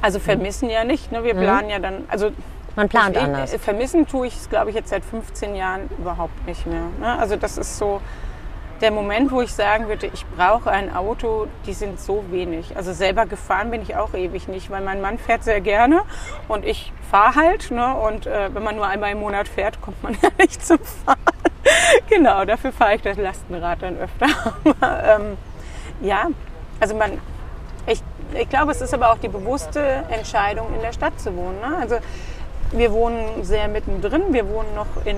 Also 0.00 0.18
vermissen 0.20 0.70
ja 0.70 0.84
nicht. 0.84 1.12
Ne? 1.12 1.24
Wir 1.24 1.34
planen 1.34 1.68
ja 1.68 1.78
dann, 1.78 2.04
also 2.08 2.30
Man 2.76 2.88
plant 2.88 3.16
ich, 3.16 3.22
anders. 3.22 3.52
äh, 3.52 3.58
Vermissen 3.58 4.06
tue 4.06 4.28
ich 4.28 4.36
es, 4.36 4.48
glaube 4.48 4.70
ich, 4.70 4.76
jetzt 4.76 4.90
seit 4.90 5.04
15 5.04 5.54
Jahren 5.54 5.90
überhaupt 5.98 6.46
nicht 6.46 6.66
mehr. 6.66 6.84
Ne? 7.00 7.18
Also 7.18 7.36
das 7.36 7.58
ist 7.58 7.78
so 7.78 8.00
der 8.80 8.92
Moment, 8.92 9.32
wo 9.32 9.40
ich 9.40 9.52
sagen 9.52 9.88
würde, 9.88 10.06
ich 10.06 10.24
brauche 10.36 10.70
ein 10.70 10.94
Auto, 10.94 11.48
die 11.66 11.72
sind 11.72 11.98
so 11.98 12.24
wenig. 12.30 12.76
Also 12.76 12.92
selber 12.92 13.26
gefahren 13.26 13.72
bin 13.72 13.82
ich 13.82 13.96
auch 13.96 14.14
ewig 14.14 14.46
nicht, 14.46 14.70
weil 14.70 14.82
mein 14.82 15.00
Mann 15.00 15.18
fährt 15.18 15.42
sehr 15.42 15.60
gerne 15.60 16.02
und 16.46 16.64
ich 16.64 16.92
fahre 17.10 17.34
halt. 17.34 17.70
Ne? 17.72 17.94
Und 17.96 18.26
äh, 18.26 18.54
wenn 18.54 18.62
man 18.62 18.76
nur 18.76 18.86
einmal 18.86 19.10
im 19.10 19.18
Monat 19.18 19.48
fährt, 19.48 19.80
kommt 19.80 20.00
man 20.02 20.16
ja 20.22 20.28
nicht 20.38 20.64
zum 20.64 20.78
Fahren. 20.78 21.18
genau, 22.08 22.44
dafür 22.44 22.72
fahre 22.72 22.96
ich 22.96 23.02
das 23.02 23.16
Lastenrad 23.16 23.82
dann 23.82 23.96
öfter. 23.98 24.26
Aber, 24.64 25.04
ähm, 25.04 25.36
ja, 26.00 26.28
also 26.80 26.94
man, 26.94 27.12
ich, 27.86 28.02
ich 28.34 28.48
glaube, 28.48 28.72
es 28.72 28.80
ist 28.80 28.94
aber 28.94 29.12
auch 29.12 29.18
die 29.18 29.28
bewusste 29.28 30.04
Entscheidung, 30.10 30.68
in 30.74 30.80
der 30.80 30.92
Stadt 30.92 31.18
zu 31.18 31.34
wohnen. 31.34 31.60
Ne? 31.60 31.76
Also 31.80 31.96
wir 32.72 32.92
wohnen 32.92 33.42
sehr 33.42 33.68
mittendrin. 33.68 34.32
Wir 34.32 34.48
wohnen 34.48 34.74
noch 34.74 35.04
in 35.04 35.16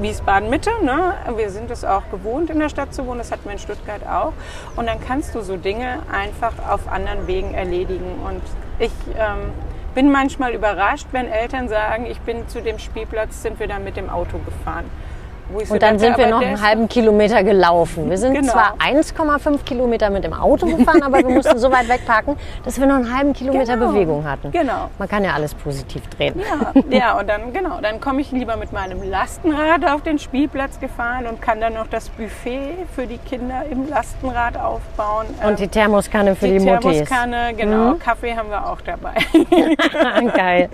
Wiesbaden-Mitte. 0.00 0.70
Ne? 0.82 1.14
Wir 1.36 1.50
sind 1.50 1.70
es 1.70 1.84
auch 1.84 2.02
gewohnt, 2.10 2.50
in 2.50 2.58
der 2.58 2.68
Stadt 2.68 2.92
zu 2.92 3.06
wohnen. 3.06 3.18
Das 3.18 3.30
hatten 3.30 3.44
wir 3.44 3.52
in 3.52 3.58
Stuttgart 3.58 4.06
auch. 4.06 4.32
Und 4.76 4.86
dann 4.86 5.00
kannst 5.00 5.34
du 5.34 5.42
so 5.42 5.56
Dinge 5.56 6.00
einfach 6.12 6.52
auf 6.68 6.88
anderen 6.88 7.26
Wegen 7.26 7.54
erledigen. 7.54 8.20
Und 8.26 8.42
ich 8.78 8.92
ähm, 9.16 9.52
bin 9.94 10.10
manchmal 10.10 10.52
überrascht, 10.52 11.06
wenn 11.12 11.28
Eltern 11.28 11.68
sagen, 11.68 12.06
ich 12.06 12.20
bin 12.20 12.48
zu 12.48 12.60
dem 12.60 12.78
Spielplatz, 12.78 13.42
sind 13.42 13.60
wir 13.60 13.68
dann 13.68 13.84
mit 13.84 13.96
dem 13.96 14.10
Auto 14.10 14.38
gefahren. 14.38 14.90
Und 15.68 15.82
dann 15.82 15.98
sind 15.98 16.16
wir 16.16 16.26
noch 16.28 16.40
einen 16.40 16.60
halben 16.60 16.88
Kilometer 16.88 17.42
gelaufen. 17.44 18.08
Wir 18.10 18.18
sind 18.18 18.34
Genau. 18.34 18.52
zwar 18.52 18.74
1,5 18.78 19.64
Kilometer 19.64 20.10
mit 20.10 20.24
dem 20.24 20.32
Auto 20.32 20.66
gefahren, 20.66 21.02
aber 21.02 21.18
wir 21.18 21.28
mussten 21.34 21.58
so 21.58 21.70
weit 21.70 21.88
wegparken, 21.88 22.36
dass 22.64 22.80
wir 22.80 22.86
noch 22.86 22.96
einen 22.96 23.14
halben 23.14 23.32
Kilometer 23.32 23.74
Genau. 23.76 23.92
Bewegung 23.92 24.24
hatten. 24.28 24.50
Genau. 24.50 24.90
Man 24.98 25.08
kann 25.08 25.22
ja 25.24 25.32
alles 25.34 25.54
positiv 25.54 26.02
drehen. 26.08 26.40
Ja, 26.40 26.72
ja, 26.98 27.18
und 27.18 27.28
dann 27.28 27.52
genau, 27.52 27.80
dann 27.82 28.00
komme 28.00 28.20
ich 28.20 28.30
lieber 28.32 28.56
mit 28.56 28.72
meinem 28.72 29.02
Lastenrad 29.08 29.84
auf 29.86 30.02
den 30.02 30.18
Spielplatz 30.18 30.80
gefahren 30.80 31.26
und 31.26 31.40
kann 31.42 31.60
dann 31.60 31.74
noch 31.74 31.86
das 31.88 32.08
Buffet 32.10 32.74
für 32.94 33.06
die 33.06 33.18
Kinder 33.18 33.62
im 33.70 33.88
Lastenrad 33.88 34.56
aufbauen. 34.56 35.26
Und 35.46 35.58
die 35.58 35.68
Thermoskanne 35.68 36.34
für 36.34 36.46
die, 36.46 36.58
die 36.58 36.64
Muttis. 36.64 37.08
Thermoskanne, 37.08 37.54
genau. 37.56 37.94
Kaffee 37.94 38.34
haben 38.34 38.50
wir 38.50 38.66
auch 38.66 38.80
dabei. 38.80 39.14
Geil. 40.36 40.68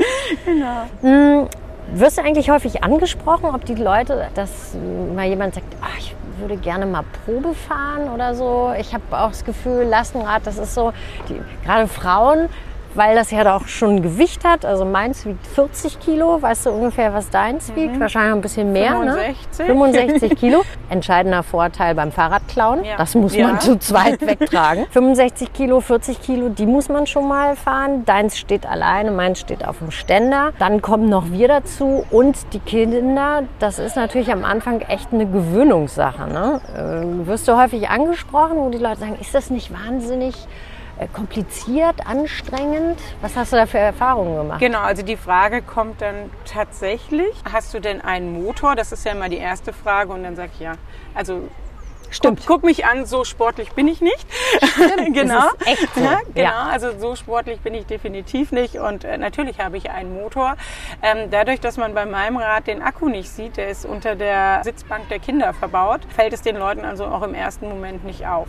Genau. 0.45 1.49
Wirst 1.93 2.19
du 2.19 2.23
eigentlich 2.23 2.51
häufig 2.51 2.85
angesprochen, 2.85 3.47
ob 3.47 3.65
die 3.65 3.75
Leute, 3.75 4.29
dass 4.37 4.77
mal 5.17 5.27
jemand 5.27 5.55
sagt, 5.55 5.67
ah, 5.81 5.87
ich 5.99 6.15
würde 6.39 6.57
gerne 6.57 6.87
mal 6.87 7.03
Probe 7.25 7.53
fahren 7.53 8.09
oder 8.15 8.33
so? 8.37 8.73
Ich 8.79 8.95
habe 8.95 9.03
auch 9.11 9.31
das 9.31 9.45
Gefühl, 9.45 9.83
Lastenrad, 9.83 10.47
das 10.47 10.57
ist 10.59 10.73
so, 10.73 10.93
die, 11.29 11.41
gerade 11.65 11.89
Frauen, 11.89 12.49
weil 12.95 13.15
das 13.15 13.31
ja 13.31 13.57
auch 13.57 13.67
schon 13.67 13.97
ein 13.97 14.03
Gewicht 14.03 14.45
hat. 14.45 14.65
Also 14.65 14.85
meins 14.85 15.25
wiegt 15.27 15.47
40 15.47 16.01
Kilo. 16.01 16.41
Weißt 16.43 16.67
du 16.67 16.71
ungefähr, 16.71 17.13
was 17.15 17.31
deins 17.31 17.75
wiegt? 17.75 17.99
Wahrscheinlich 18.01 18.35
ein 18.35 18.41
bisschen 18.41 18.73
mehr. 18.73 18.93
65. 18.93 19.59
Ne? 19.59 19.67
65 19.67 20.37
Kilo. 20.39 20.63
Entscheidender 20.89 21.43
Vorteil 21.43 21.95
beim 21.95 22.13
Fahrradklauen. 22.13 22.85
Ja. 22.85 22.97
Das 22.97 23.15
muss 23.15 23.35
Ja. 23.35 23.49
man 23.49 23.61
zu 23.61 23.79
zweit 23.79 24.21
wegtragen. 24.27 24.87
65 24.91 25.53
Kilo, 25.53 25.81
40 25.81 26.21
Kilo, 26.21 26.49
die 26.49 26.67
muss 26.67 26.89
man 26.89 27.07
schon 27.07 27.29
mal 27.29 27.57
fahren. 27.57 28.05
Deins 28.05 28.39
steht 28.39 28.67
alleine, 28.67 29.11
meins 29.11 29.41
steht 29.41 29.67
auf 29.67 29.79
dem 29.79 29.91
Ständer. 29.91 30.53
Dann 30.59 30.83
kommen 30.83 31.09
noch 31.09 31.31
wir 31.31 31.49
dazu 31.49 32.05
und 32.11 32.37
die 32.53 32.59
Kinder. 32.61 33.45
Das 33.59 33.79
ist 33.79 33.97
natürlich 33.97 34.33
am 34.33 34.45
Anfang 34.45 34.81
echt 34.83 35.13
eine 35.13 35.27
Gewöhnungssache. 35.27 36.29
Ne? 36.29 36.61
Äh, 36.77 37.27
wirst 37.27 37.47
du 37.49 37.57
häufig 37.57 37.89
angesprochen, 37.89 38.57
wo 38.57 38.69
die 38.71 38.79
Leute 38.79 39.01
sagen, 39.01 39.17
ist 39.21 39.35
das 39.35 39.51
nicht 39.51 39.71
wahnsinnig 39.73 40.35
kompliziert, 41.09 42.07
anstrengend? 42.07 43.01
Was 43.21 43.37
hast 43.37 43.53
du 43.53 43.57
da 43.57 43.67
für 43.67 43.79
Erfahrungen 43.79 44.37
gemacht? 44.37 44.61
Genau, 44.61 44.81
also 44.81 45.03
die 45.03 45.17
Frage 45.17 45.63
kommt 45.63 46.01
dann 46.01 46.31
tatsächlich, 46.45 47.35
hast 47.51 47.73
du 47.75 47.81
denn 47.81 48.01
einen 48.01 48.43
Motor? 48.43 48.77
Das 48.77 48.93
ist 48.93 49.05
ja 49.05 49.13
immer 49.13 49.29
die 49.29 49.39
erste 49.39 49.73
Frage 49.73 50.13
und 50.13 50.23
dann 50.23 50.37
sage 50.37 50.51
ich 50.55 50.61
ja. 50.61 50.73
Also 51.15 51.49
Stimmt. 52.11 52.41
Guck, 52.41 52.49
guck 52.61 52.65
mich 52.65 52.85
an, 52.85 53.07
so 53.07 53.25
sportlich 53.25 53.73
bin 53.73 53.89
ich 53.89 54.01
nicht. 54.01 54.27
genau. 55.13 55.35
das 55.35 55.55
ist 55.55 55.67
echt 55.67 55.95
so. 55.95 56.01
Ja, 56.01 56.21
genau, 56.35 56.49
Ja. 56.49 56.63
also 56.71 56.99
so 56.99 57.15
sportlich 57.17 57.61
bin 57.61 57.75
ich 57.75 57.87
definitiv 57.87 58.53
nicht. 58.53 58.77
Und 58.77 59.05
äh, 59.05 59.17
natürlich 59.19 59.61
habe 59.61 59.77
ich 59.77 59.91
einen 59.91 60.15
Motor. 60.15 60.57
Ähm, 61.03 61.31
dadurch, 61.31 61.61
dass 61.61 61.77
man 61.77 61.95
bei 61.95 62.07
meinem 62.07 62.37
Rad 62.37 62.67
den 62.67 62.83
Akku 62.83 63.09
nicht 63.09 63.31
sieht, 63.31 63.57
der 63.57 63.69
ist 63.69 63.85
unter 63.85 64.17
der 64.17 64.63
Sitzbank 64.65 65.09
der 65.09 65.19
Kinder 65.19 65.55
verbaut, 65.55 66.01
fällt 66.15 66.33
es 66.33 66.43
den 66.43 66.57
Leuten 66.57 66.85
also 66.85 67.07
auch 67.07 67.23
im 67.23 67.35
ersten 67.35 67.69
Moment 67.69 68.05
nicht 68.05 68.27
auf. 68.27 68.49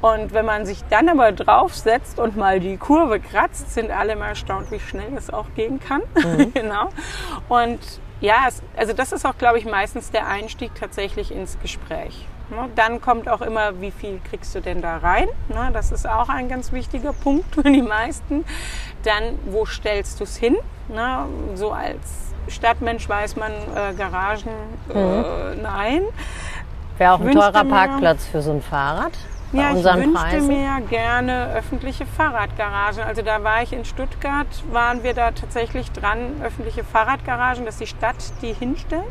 Und 0.00 0.32
wenn 0.32 0.44
man 0.44 0.64
sich 0.66 0.84
dann 0.90 1.08
aber 1.08 1.32
draufsetzt 1.32 2.18
und 2.18 2.36
mal 2.36 2.60
die 2.60 2.76
Kurve 2.76 3.18
kratzt, 3.20 3.72
sind 3.74 3.90
alle 3.90 4.14
mal 4.16 4.28
erstaunt, 4.28 4.70
wie 4.70 4.80
schnell 4.80 5.12
es 5.16 5.30
auch 5.30 5.46
gehen 5.56 5.80
kann. 5.80 6.02
genau. 6.54 6.90
Und 7.48 7.80
ja, 8.20 8.44
es, 8.48 8.62
also 8.76 8.92
das 8.92 9.12
ist 9.12 9.24
auch, 9.24 9.38
glaube 9.38 9.58
ich, 9.58 9.64
meistens 9.64 10.10
der 10.10 10.26
Einstieg 10.26 10.74
tatsächlich 10.74 11.32
ins 11.32 11.58
Gespräch. 11.60 12.26
Ne, 12.50 12.68
Dann 12.76 13.00
kommt 13.00 13.28
auch 13.28 13.42
immer, 13.42 13.80
wie 13.80 13.90
viel 13.90 14.20
kriegst 14.28 14.54
du 14.54 14.60
denn 14.60 14.80
da 14.80 14.98
rein? 14.98 15.28
Ne, 15.48 15.70
Das 15.72 15.92
ist 15.92 16.08
auch 16.08 16.28
ein 16.28 16.48
ganz 16.48 16.72
wichtiger 16.72 17.12
Punkt 17.12 17.54
für 17.54 17.62
die 17.62 17.82
meisten. 17.82 18.44
Dann, 19.04 19.38
wo 19.46 19.66
stellst 19.66 20.20
du 20.20 20.24
es 20.24 20.36
hin? 20.36 20.56
Ne, 20.88 21.26
So 21.54 21.72
als 21.72 22.32
Stadtmensch 22.48 23.08
weiß 23.08 23.36
man, 23.36 23.52
äh, 23.52 23.92
Garagen, 23.94 24.50
äh, 24.94 25.54
nein. 25.62 26.02
Wäre 26.96 27.12
auch 27.12 27.20
ein 27.20 27.32
teurer 27.32 27.64
Parkplatz 27.64 28.26
für 28.26 28.40
so 28.42 28.50
ein 28.52 28.62
Fahrrad. 28.62 29.12
Ja, 29.52 29.70
ich 29.70 29.84
wünschte 29.84 30.12
Preisen. 30.12 30.46
mir 30.46 30.80
gerne 30.90 31.54
öffentliche 31.54 32.04
Fahrradgaragen. 32.04 33.02
Also 33.02 33.22
da 33.22 33.42
war 33.42 33.62
ich 33.62 33.72
in 33.72 33.84
Stuttgart, 33.84 34.46
waren 34.72 35.02
wir 35.02 35.14
da 35.14 35.30
tatsächlich 35.30 35.90
dran, 35.90 36.42
öffentliche 36.42 36.84
Fahrradgaragen, 36.84 37.64
dass 37.64 37.78
die 37.78 37.86
Stadt 37.86 38.16
die 38.42 38.52
hinstellt. 38.52 39.04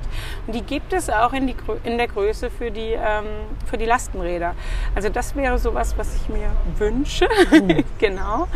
Und 0.46 0.54
die 0.54 0.62
gibt 0.62 0.94
es 0.94 1.10
auch 1.10 1.34
in, 1.34 1.48
die, 1.48 1.56
in 1.84 1.98
der 1.98 2.08
Größe 2.08 2.52
für 2.52 2.70
die, 2.70 2.92
ähm, 2.92 3.26
für 3.66 3.78
die 3.78 3.86
Lastenräder. 3.86 4.54
Also 4.94 5.10
das 5.10 5.36
wäre 5.36 5.58
sowas, 5.58 5.96
was 5.98 6.16
ich 6.16 6.30
mir 6.30 6.52
wünsche. 6.78 7.28
Mhm. 7.52 7.84
genau. 7.98 8.48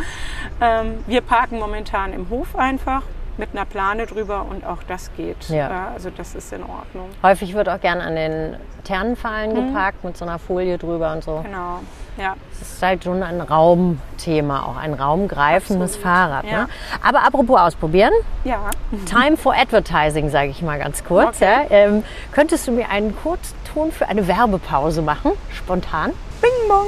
Ähm, 0.60 1.02
wir 1.06 1.20
parken 1.20 1.58
momentan 1.58 2.12
im 2.12 2.30
Hof 2.30 2.54
einfach 2.54 3.02
mit 3.38 3.50
einer 3.52 3.64
Plane 3.64 4.06
drüber 4.06 4.44
und 4.48 4.64
auch 4.66 4.82
das 4.88 5.10
geht. 5.16 5.48
Ja. 5.48 5.88
also 5.94 6.10
das 6.10 6.34
ist 6.34 6.52
in 6.52 6.62
Ordnung. 6.62 7.08
Häufig 7.22 7.54
wird 7.54 7.68
auch 7.68 7.80
gern 7.80 8.00
an 8.00 8.14
den 8.14 8.56
Thermenfallen 8.84 9.54
geparkt 9.54 10.04
mit 10.04 10.16
so 10.16 10.24
einer 10.24 10.38
Folie 10.38 10.76
drüber 10.78 11.12
und 11.12 11.24
so. 11.24 11.40
Genau. 11.42 11.80
Ja. 12.18 12.34
Das 12.58 12.72
ist 12.72 12.82
halt 12.82 13.04
schon 13.04 13.22
ein 13.22 13.40
Raumthema, 13.40 14.64
auch 14.64 14.76
ein 14.76 14.92
raumgreifendes 14.94 15.94
Absolut, 15.96 16.04
Fahrrad. 16.14 16.44
ja. 16.44 16.62
Ne? 16.62 16.68
Aber 17.02 17.24
apropos 17.24 17.58
ausprobieren, 17.58 18.12
Ja. 18.44 18.70
Time 19.06 19.36
for 19.36 19.54
Advertising, 19.54 20.28
sage 20.28 20.50
ich 20.50 20.60
mal 20.62 20.78
ganz 20.78 21.04
kurz. 21.04 21.36
Okay. 21.40 21.66
Ja. 21.70 21.76
Ähm, 21.76 22.04
könntest 22.32 22.66
du 22.68 22.72
mir 22.72 22.90
einen 22.90 23.16
Kurzton 23.16 23.92
für 23.92 24.08
eine 24.08 24.28
Werbepause 24.28 25.00
machen, 25.00 25.32
spontan? 25.52 26.12
Bing 26.42 26.68
Bong. 26.68 26.86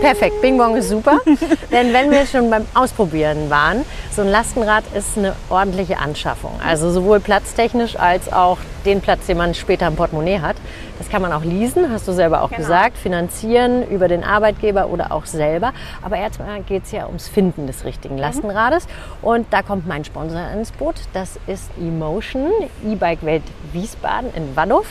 Perfekt, 0.00 0.42
Bing 0.42 0.58
Bong 0.58 0.76
ist 0.76 0.90
super. 0.90 1.18
Denn 1.72 1.92
wenn 1.94 2.10
wir 2.10 2.26
schon 2.26 2.50
beim 2.50 2.66
Ausprobieren 2.74 3.48
waren, 3.48 3.84
so 4.12 4.20
ein 4.20 4.28
Lastenrad 4.28 4.84
ist 4.94 5.16
eine 5.16 5.34
ordentliche 5.48 5.98
Anschaffung. 5.98 6.52
Also 6.62 6.90
sowohl 6.90 7.20
platztechnisch 7.20 7.98
als 7.98 8.30
auch 8.30 8.58
den 8.84 9.00
Platz, 9.00 9.24
den 9.26 9.38
man 9.38 9.54
später 9.54 9.86
im 9.86 9.96
Portemonnaie 9.96 10.40
hat. 10.40 10.56
Das 10.98 11.08
kann 11.08 11.22
man 11.22 11.32
auch 11.32 11.42
leasen, 11.42 11.90
hast 11.90 12.06
du 12.06 12.12
selber 12.12 12.42
auch 12.42 12.50
Genau. 12.50 12.60
gesagt, 12.60 12.98
finanzieren 12.98 13.88
über 13.88 14.06
den 14.08 14.22
Arbeitgeber 14.22 14.88
oder 14.88 15.10
auch 15.10 15.24
selber. 15.24 15.72
Aber 16.02 16.18
erstmal 16.18 16.60
geht 16.62 16.84
es 16.84 16.92
ja 16.92 17.06
ums 17.06 17.26
Finden 17.28 17.66
des 17.66 17.84
richtigen 17.86 18.18
Lastenrades. 18.18 18.86
Und 19.22 19.46
da 19.52 19.62
kommt 19.62 19.86
mein 19.88 20.04
Sponsor 20.04 20.42
ins 20.52 20.70
Boot. 20.72 20.96
Das 21.14 21.38
ist 21.46 21.70
Emotion, 21.80 22.50
E-Bike 22.84 23.24
Welt 23.24 23.42
Wiesbaden 23.72 24.34
in 24.34 24.54
Waddow. 24.54 24.84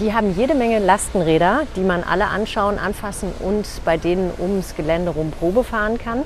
Die 0.00 0.12
haben 0.14 0.34
jede 0.34 0.54
Menge 0.54 0.78
Lastenräder, 0.78 1.64
die 1.76 1.82
man 1.82 2.02
alle 2.02 2.28
anschauen, 2.28 2.78
anfassen 2.78 3.34
und 3.38 3.66
bei 3.84 3.98
denen 3.98 4.32
ums 4.38 4.74
Gelände 4.74 5.10
rum 5.10 5.30
Probe 5.30 5.62
fahren 5.62 5.98
kann. 5.98 6.22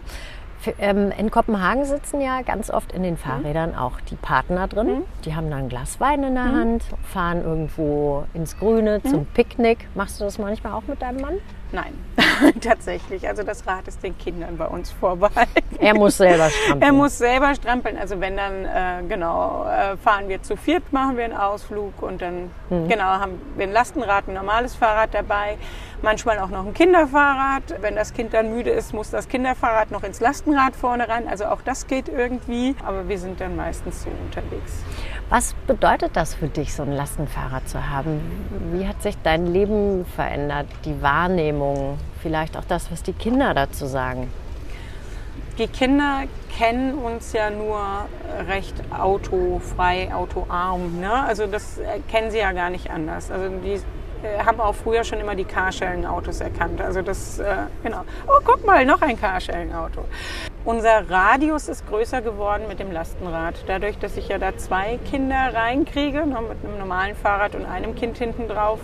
Für, 0.59 0.73
ähm, 0.77 1.13
in 1.17 1.31
Kopenhagen 1.31 1.85
sitzen 1.85 2.19
ja 2.19 2.41
ganz 2.41 2.69
oft 2.69 2.91
in 2.91 3.01
den 3.01 3.15
Fahrrädern 3.15 3.75
auch 3.75 4.01
die 4.01 4.17
Partner 4.17 4.67
drin. 4.67 5.03
Die 5.23 5.33
haben 5.33 5.49
dann 5.49 5.59
ein 5.59 5.69
Glas 5.69 6.01
Wein 6.01 6.21
in 6.23 6.35
der 6.35 6.43
Hand, 6.51 6.83
fahren 7.13 7.43
irgendwo 7.45 8.25
ins 8.33 8.57
Grüne 8.59 9.01
zum 9.03 9.25
Picknick. 9.25 9.87
Machst 9.95 10.19
du 10.19 10.25
das 10.25 10.37
manchmal 10.37 10.73
auch 10.73 10.83
mit 10.85 11.01
deinem 11.01 11.21
Mann? 11.21 11.35
Nein, 11.71 11.93
tatsächlich. 12.61 13.27
Also 13.27 13.43
das 13.43 13.65
Rad 13.67 13.87
ist 13.87 14.03
den 14.03 14.17
Kindern 14.17 14.57
bei 14.57 14.65
uns 14.65 14.91
vorbehalten. 14.91 15.49
Er 15.79 15.93
muss 15.93 16.17
selber 16.17 16.49
strampeln. 16.49 16.81
Er 16.81 16.93
muss 16.93 17.17
selber 17.17 17.55
strampeln. 17.55 17.97
Also 17.97 18.19
wenn 18.19 18.37
dann, 18.37 18.65
äh, 18.65 19.07
genau, 19.07 19.65
äh, 19.65 19.97
fahren 19.97 20.27
wir 20.27 20.41
zu 20.41 20.55
viert, 20.55 20.91
machen 20.91 21.17
wir 21.17 21.25
einen 21.25 21.37
Ausflug 21.37 22.01
und 22.01 22.21
dann, 22.21 22.51
genau, 22.69 23.03
haben 23.03 23.41
wir 23.55 23.67
ein 23.67 23.71
Lastenrad, 23.71 24.27
ein 24.27 24.33
normales 24.33 24.75
Fahrrad 24.75 25.13
dabei. 25.13 25.57
Manchmal 26.01 26.39
auch 26.39 26.49
noch 26.49 26.65
ein 26.65 26.73
Kinderfahrrad. 26.73 27.81
Wenn 27.81 27.95
das 27.95 28.13
Kind 28.13 28.33
dann 28.33 28.53
müde 28.53 28.69
ist, 28.69 28.93
muss 28.93 29.09
das 29.09 29.27
Kinderfahrrad 29.27 29.91
noch 29.91 30.03
ins 30.03 30.19
Lastenrad 30.19 30.75
vorne 30.75 31.09
rein. 31.09 31.27
Also 31.27 31.45
auch 31.45 31.61
das 31.61 31.87
geht 31.87 32.07
irgendwie. 32.09 32.75
Aber 32.85 33.07
wir 33.07 33.19
sind 33.19 33.41
dann 33.41 33.55
meistens 33.55 34.03
so 34.03 34.09
unterwegs. 34.25 34.83
Was 35.29 35.53
bedeutet 35.67 36.15
das 36.15 36.33
für 36.33 36.47
dich, 36.47 36.73
so 36.73 36.81
ein 36.81 36.91
Lastenfahrrad 36.91 37.69
zu 37.69 37.87
haben? 37.87 38.19
Wie 38.71 38.87
hat 38.87 39.03
sich 39.03 39.15
dein 39.21 39.45
Leben 39.45 40.05
verändert? 40.15 40.65
Die 40.85 41.03
Wahrnehmung, 41.03 41.99
vielleicht 42.21 42.57
auch 42.57 42.65
das, 42.65 42.91
was 42.91 43.03
die 43.03 43.13
Kinder 43.13 43.53
dazu 43.53 43.85
sagen? 43.85 44.31
Die 45.57 45.67
Kinder 45.67 46.23
kennen 46.57 46.93
uns 46.93 47.33
ja 47.33 47.49
nur 47.49 47.81
recht 48.47 48.75
autofrei, 48.97 50.13
autoarm. 50.13 50.99
Ne? 50.99 51.11
Also 51.11 51.47
das 51.47 51.77
äh, 51.79 51.99
kennen 52.09 52.31
sie 52.31 52.37
ja 52.37 52.51
gar 52.53 52.69
nicht 52.69 52.89
anders. 52.89 53.29
Also 53.29 53.49
die 53.63 53.81
äh, 54.23 54.43
haben 54.45 54.59
auch 54.59 54.75
früher 54.75 55.03
schon 55.03 55.19
immer 55.19 55.35
die 55.35 55.45
Carsharing-Autos 55.45 56.41
erkannt. 56.41 56.81
Also 56.81 57.01
das, 57.01 57.39
äh, 57.39 57.55
genau. 57.83 58.01
Oh, 58.27 58.39
guck 58.43 58.65
mal, 58.65 58.85
noch 58.85 59.01
ein 59.01 59.19
Carsharing-Auto. 59.19 60.03
Unser 60.65 61.09
Radius 61.09 61.69
ist 61.69 61.87
größer 61.87 62.21
geworden 62.21 62.63
mit 62.67 62.79
dem 62.79 62.91
Lastenrad. 62.91 63.55
Dadurch, 63.67 63.97
dass 63.97 64.17
ich 64.17 64.27
ja 64.27 64.37
da 64.37 64.57
zwei 64.57 64.99
Kinder 65.09 65.53
reinkriege, 65.53 66.25
ne, 66.25 66.39
mit 66.41 66.63
einem 66.63 66.79
normalen 66.79 67.15
Fahrrad 67.15 67.55
und 67.55 67.65
einem 67.65 67.95
Kind 67.95 68.17
hinten 68.17 68.47
drauf. 68.47 68.79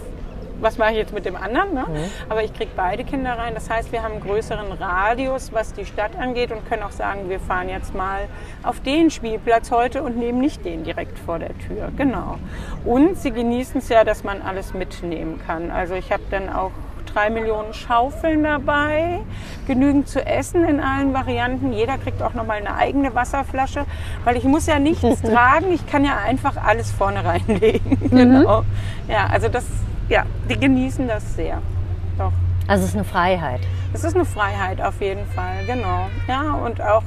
Was 0.61 0.77
mache 0.77 0.91
ich 0.91 0.97
jetzt 0.97 1.13
mit 1.13 1.25
dem 1.25 1.35
anderen? 1.35 1.73
Ne? 1.73 1.85
Aber 2.29 2.43
ich 2.43 2.53
kriege 2.53 2.71
beide 2.75 3.03
Kinder 3.03 3.37
rein. 3.37 3.53
Das 3.53 3.69
heißt, 3.69 3.91
wir 3.91 4.03
haben 4.03 4.13
einen 4.13 4.21
größeren 4.21 4.71
Radius, 4.71 5.53
was 5.53 5.73
die 5.73 5.85
Stadt 5.85 6.17
angeht 6.17 6.51
und 6.51 6.67
können 6.67 6.83
auch 6.83 6.91
sagen, 6.91 7.29
wir 7.29 7.39
fahren 7.39 7.69
jetzt 7.69 7.93
mal 7.93 8.21
auf 8.63 8.79
den 8.79 9.11
Spielplatz 9.11 9.71
heute 9.71 10.03
und 10.03 10.17
nehmen 10.17 10.39
nicht 10.39 10.65
den 10.65 10.83
direkt 10.83 11.19
vor 11.19 11.39
der 11.39 11.57
Tür. 11.59 11.91
Genau. 11.97 12.37
Und 12.83 13.17
sie 13.17 13.31
genießen 13.31 13.79
es 13.79 13.89
ja, 13.89 14.03
dass 14.03 14.23
man 14.23 14.41
alles 14.41 14.73
mitnehmen 14.73 15.39
kann. 15.45 15.71
Also 15.71 15.95
ich 15.95 16.11
habe 16.11 16.23
dann 16.29 16.49
auch 16.49 16.71
drei 17.15 17.29
Millionen 17.29 17.73
Schaufeln 17.73 18.43
dabei, 18.43 19.21
genügend 19.67 20.07
zu 20.07 20.25
essen 20.25 20.65
in 20.65 20.79
allen 20.79 21.13
Varianten. 21.13 21.71
Jeder 21.71 21.97
kriegt 21.97 22.21
auch 22.21 22.33
noch 22.33 22.45
mal 22.45 22.57
eine 22.57 22.75
eigene 22.75 23.15
Wasserflasche, 23.15 23.85
weil 24.25 24.35
ich 24.35 24.43
muss 24.43 24.67
ja 24.67 24.79
nichts 24.79 25.21
tragen. 25.21 25.71
Ich 25.71 25.87
kann 25.87 26.03
ja 26.03 26.17
einfach 26.17 26.57
alles 26.57 26.91
vorne 26.91 27.23
reinlegen. 27.23 27.97
Genau. 28.09 28.63
Ja, 29.07 29.27
also 29.31 29.47
das, 29.47 29.65
ja, 30.09 30.25
die 30.49 30.59
genießen 30.59 31.07
das 31.07 31.35
sehr. 31.35 31.61
Doch. 32.17 32.31
Also 32.67 32.83
es 32.83 32.89
ist 32.89 32.95
eine 32.95 33.03
Freiheit. 33.03 33.61
Es 33.93 34.03
ist 34.03 34.15
eine 34.15 34.25
Freiheit 34.25 34.81
auf 34.81 34.99
jeden 35.01 35.25
Fall, 35.27 35.65
genau. 35.65 36.07
Ja, 36.27 36.53
und 36.53 36.81
auch, 36.81 37.03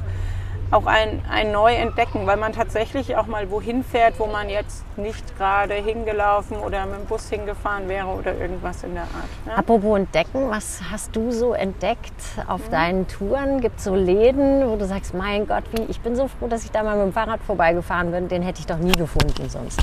auch 0.70 0.86
ein, 0.86 1.20
ein 1.28 1.50
Neuentdecken, 1.50 2.26
weil 2.26 2.36
man 2.36 2.52
tatsächlich 2.52 3.16
auch 3.16 3.26
mal 3.26 3.50
wohin 3.50 3.82
fährt, 3.82 4.18
wo 4.18 4.26
man 4.26 4.48
jetzt 4.48 4.84
nicht 4.96 5.36
gerade 5.36 5.74
hingelaufen 5.74 6.58
oder 6.58 6.86
mit 6.86 7.00
dem 7.00 7.06
Bus 7.06 7.28
hingefahren 7.28 7.88
wäre 7.88 8.06
oder 8.06 8.36
irgendwas 8.36 8.84
in 8.84 8.94
der 8.94 9.02
Art. 9.02 9.28
Ja. 9.46 9.54
Apropos 9.56 9.98
entdecken, 9.98 10.48
was 10.48 10.80
hast 10.90 11.16
du 11.16 11.32
so 11.32 11.54
entdeckt 11.54 12.22
auf 12.46 12.68
deinen 12.68 13.08
Touren? 13.08 13.60
Gibt 13.60 13.78
es 13.78 13.84
so 13.84 13.94
Läden, 13.94 14.68
wo 14.68 14.76
du 14.76 14.86
sagst, 14.86 15.12
mein 15.14 15.46
Gott, 15.46 15.64
wie, 15.72 15.82
ich 15.82 16.00
bin 16.00 16.14
so 16.14 16.28
froh, 16.28 16.46
dass 16.46 16.64
ich 16.64 16.70
da 16.70 16.82
mal 16.82 16.96
mit 16.96 17.06
dem 17.06 17.12
Fahrrad 17.12 17.40
vorbeigefahren 17.42 18.12
bin, 18.12 18.28
den 18.28 18.42
hätte 18.42 18.60
ich 18.60 18.66
doch 18.66 18.78
nie 18.78 18.92
gefunden 18.92 19.48
sonst. 19.48 19.80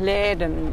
Läden. 0.00 0.72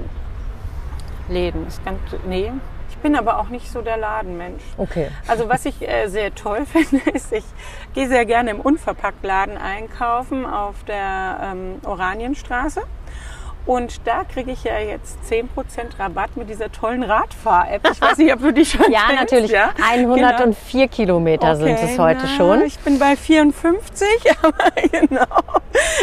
Läden 1.29 1.67
ist 1.67 1.83
ganz. 1.85 1.99
Nee, 2.27 2.51
ich 2.89 2.97
bin 2.97 3.15
aber 3.15 3.39
auch 3.39 3.49
nicht 3.49 3.71
so 3.71 3.81
der 3.81 3.97
Ladenmensch. 3.97 4.63
Okay. 4.77 5.09
Also 5.27 5.47
was 5.47 5.65
ich 5.65 5.87
äh, 5.87 6.07
sehr 6.07 6.35
toll 6.35 6.65
finde, 6.71 7.09
ist, 7.11 7.31
ich 7.31 7.45
gehe 7.93 8.07
sehr 8.07 8.25
gerne 8.25 8.51
im 8.51 8.59
Unverpacktladen 8.59 9.57
einkaufen 9.57 10.45
auf 10.45 10.83
der 10.83 11.39
ähm, 11.43 11.75
Oranienstraße. 11.85 12.81
Und 13.69 14.07
da 14.07 14.23
kriege 14.23 14.49
ich 14.49 14.63
ja 14.63 14.79
jetzt 14.79 15.19
10% 15.29 15.45
Rabatt 15.99 16.35
mit 16.35 16.49
dieser 16.49 16.71
tollen 16.71 17.03
Radfahr-App. 17.03 17.87
Ich 17.91 18.01
weiß 18.01 18.17
nicht, 18.17 18.33
ob 18.33 18.39
du 18.39 18.51
die 18.51 18.65
schon 18.65 18.81
Ja, 18.91 19.01
kennst. 19.09 19.21
natürlich. 19.21 19.51
Ja? 19.51 19.69
104 19.91 20.87
Kilometer 20.87 21.55
sind 21.55 21.73
Okay, 21.73 21.89
es 21.91 21.99
heute 21.99 22.21
na, 22.23 22.27
schon. 22.29 22.61
Ich 22.63 22.79
bin 22.79 22.97
bei 22.97 23.15
54, 23.15 24.07
aber 24.41 24.71
genau. 24.91 25.25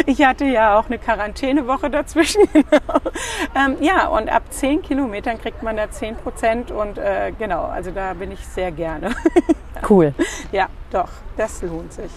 Ich 0.05 0.23
hatte 0.25 0.45
ja 0.45 0.79
auch 0.79 0.85
eine 0.85 0.97
Quarantänewoche 0.97 1.89
dazwischen. 1.89 2.43
Genau. 2.53 3.01
Ähm, 3.53 3.75
ja, 3.81 4.07
und 4.07 4.29
ab 4.29 4.43
10 4.49 4.81
Kilometern 4.81 5.37
kriegt 5.37 5.61
man 5.61 5.75
da 5.75 5.91
10 5.91 6.15
Prozent 6.15 6.71
und 6.71 6.97
äh, 6.97 7.33
genau, 7.37 7.65
also 7.65 7.91
da 7.91 8.13
bin 8.13 8.31
ich 8.31 8.47
sehr 8.47 8.71
gerne. 8.71 9.13
Cool. 9.89 10.13
ja, 10.53 10.67
doch, 10.91 11.09
das 11.35 11.61
lohnt 11.61 11.91
sich. 11.91 12.11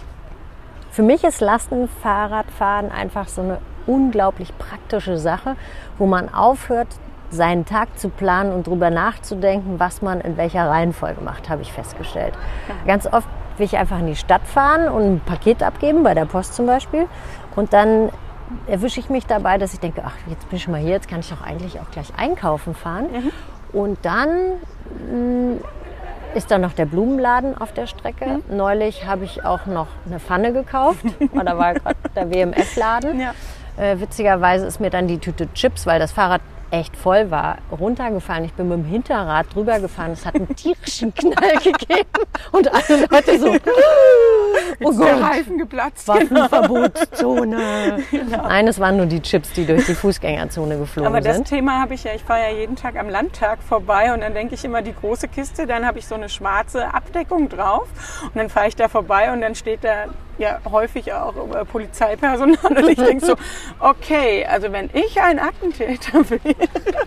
Für 0.92 1.02
mich 1.02 1.24
ist 1.24 1.40
Lastenfahrradfahren 1.40 2.92
einfach 2.92 3.26
so 3.26 3.42
eine 3.42 3.58
unglaublich 3.86 4.56
praktische 4.58 5.18
Sache, 5.18 5.56
wo 5.98 6.06
man 6.06 6.32
aufhört, 6.32 6.88
seinen 7.30 7.64
Tag 7.64 7.98
zu 7.98 8.08
planen 8.08 8.52
und 8.52 8.66
darüber 8.66 8.90
nachzudenken, 8.90 9.78
was 9.78 10.02
man 10.02 10.20
in 10.20 10.36
welcher 10.36 10.68
Reihenfolge 10.68 11.20
macht, 11.20 11.48
habe 11.48 11.62
ich 11.62 11.72
festgestellt. 11.72 12.34
Ganz 12.86 13.06
oft 13.06 13.28
will 13.56 13.66
ich 13.66 13.76
einfach 13.76 14.00
in 14.00 14.06
die 14.06 14.16
Stadt 14.16 14.42
fahren 14.46 14.88
und 14.88 15.02
ein 15.02 15.20
Paket 15.20 15.62
abgeben, 15.62 16.02
bei 16.02 16.14
der 16.14 16.24
Post 16.24 16.54
zum 16.54 16.66
Beispiel. 16.66 17.06
Und 17.54 17.72
dann 17.72 18.10
erwische 18.66 18.98
ich 18.98 19.10
mich 19.10 19.26
dabei, 19.26 19.58
dass 19.58 19.74
ich 19.74 19.80
denke, 19.80 20.02
ach, 20.04 20.14
jetzt 20.28 20.48
bin 20.48 20.56
ich 20.56 20.64
schon 20.64 20.72
mal 20.72 20.80
hier, 20.80 20.90
jetzt 20.90 21.08
kann 21.08 21.20
ich 21.20 21.28
doch 21.28 21.42
eigentlich 21.42 21.78
auch 21.78 21.90
gleich 21.92 22.12
einkaufen 22.16 22.74
fahren. 22.74 23.06
Und 23.72 23.98
dann 24.02 24.28
mh, 25.08 25.58
ist 26.34 26.50
da 26.50 26.58
noch 26.58 26.72
der 26.72 26.86
Blumenladen 26.86 27.56
auf 27.60 27.72
der 27.72 27.86
Strecke. 27.86 28.40
Neulich 28.48 29.06
habe 29.06 29.24
ich 29.24 29.44
auch 29.44 29.66
noch 29.66 29.88
eine 30.06 30.18
Pfanne 30.18 30.52
gekauft, 30.52 31.04
weil 31.32 31.44
da 31.44 31.58
war 31.58 31.74
gerade 31.74 31.96
der 32.16 32.30
WMF-Laden. 32.30 33.20
Ja. 33.20 33.34
Äh, 33.80 33.98
witzigerweise 33.98 34.66
ist 34.66 34.78
mir 34.78 34.90
dann 34.90 35.08
die 35.08 35.18
Tüte 35.18 35.50
Chips, 35.54 35.86
weil 35.86 35.98
das 35.98 36.12
Fahrrad 36.12 36.42
echt 36.70 36.96
voll 36.96 37.30
war, 37.30 37.58
runtergefallen. 37.72 38.44
Ich 38.44 38.52
bin 38.52 38.68
mit 38.68 38.78
dem 38.78 38.84
Hinterrad 38.84 39.46
drüber 39.54 39.80
gefahren. 39.80 40.12
Es 40.12 40.24
hat 40.24 40.34
einen 40.34 40.54
tierischen 40.54 41.14
Knall 41.14 41.56
gegeben. 41.64 42.08
Und 42.52 42.72
alle 42.72 43.06
Leute 43.10 43.38
so, 43.38 43.46
oh 44.84 44.92
Der 44.92 45.14
Gott, 45.14 45.22
Reifen 45.22 45.58
geplatzt. 45.58 46.06
Waffenverbotszone. 46.06 47.98
Nein, 48.30 48.68
es 48.68 48.78
waren 48.78 48.98
nur 48.98 49.06
die 49.06 49.20
Chips, 49.20 49.52
die 49.54 49.64
durch 49.66 49.86
die 49.86 49.94
Fußgängerzone 49.94 50.78
geflogen 50.78 51.08
Aber 51.08 51.20
das 51.20 51.36
sind. 51.36 51.48
Thema 51.48 51.80
habe 51.80 51.94
ich 51.94 52.04
ja, 52.04 52.12
ich 52.14 52.22
fahre 52.22 52.40
ja 52.40 52.56
jeden 52.56 52.76
Tag 52.76 52.96
am 52.96 53.08
Landtag 53.08 53.62
vorbei 53.62 54.12
und 54.12 54.20
dann 54.20 54.34
denke 54.34 54.54
ich 54.54 54.64
immer 54.64 54.82
die 54.82 54.94
große 54.94 55.26
Kiste, 55.28 55.66
dann 55.66 55.86
habe 55.86 55.98
ich 55.98 56.06
so 56.06 56.14
eine 56.14 56.28
schwarze 56.28 56.92
Abdeckung 56.94 57.48
drauf 57.48 57.88
und 58.22 58.36
dann 58.36 58.48
fahre 58.48 58.68
ich 58.68 58.76
da 58.76 58.88
vorbei 58.88 59.32
und 59.32 59.40
dann 59.40 59.54
steht 59.54 59.82
da 59.82 60.04
ja 60.40 60.59
häufig 60.70 61.12
auch 61.12 61.35
äh, 61.55 61.64
Polizeipersonal 61.64 62.57
und 62.62 62.88
ich 62.88 62.98
denke 62.98 63.24
so, 63.24 63.37
okay, 63.79 64.44
also 64.46 64.72
wenn 64.72 64.90
ich 64.92 65.20
ein 65.20 65.38
Attentäter 65.38 66.29
wäre, 66.31 66.40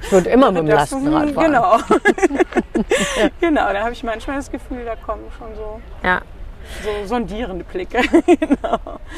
Ich 0.01 0.11
würde 0.11 0.29
immer 0.29 0.51
mit 0.51 0.61
dem 0.63 0.67
Lastenrad 0.67 1.31
fahren. 1.31 1.45
Genau. 1.45 1.77
genau, 3.41 3.73
da 3.73 3.81
habe 3.81 3.91
ich 3.91 4.03
manchmal 4.03 4.37
das 4.37 4.51
Gefühl, 4.51 4.85
da 4.85 4.95
kommen 4.95 5.23
schon 5.37 5.55
so, 5.55 5.81
Ja. 6.03 6.21
So 6.83 7.07
sondierende 7.07 7.63
Blicke. 7.65 7.99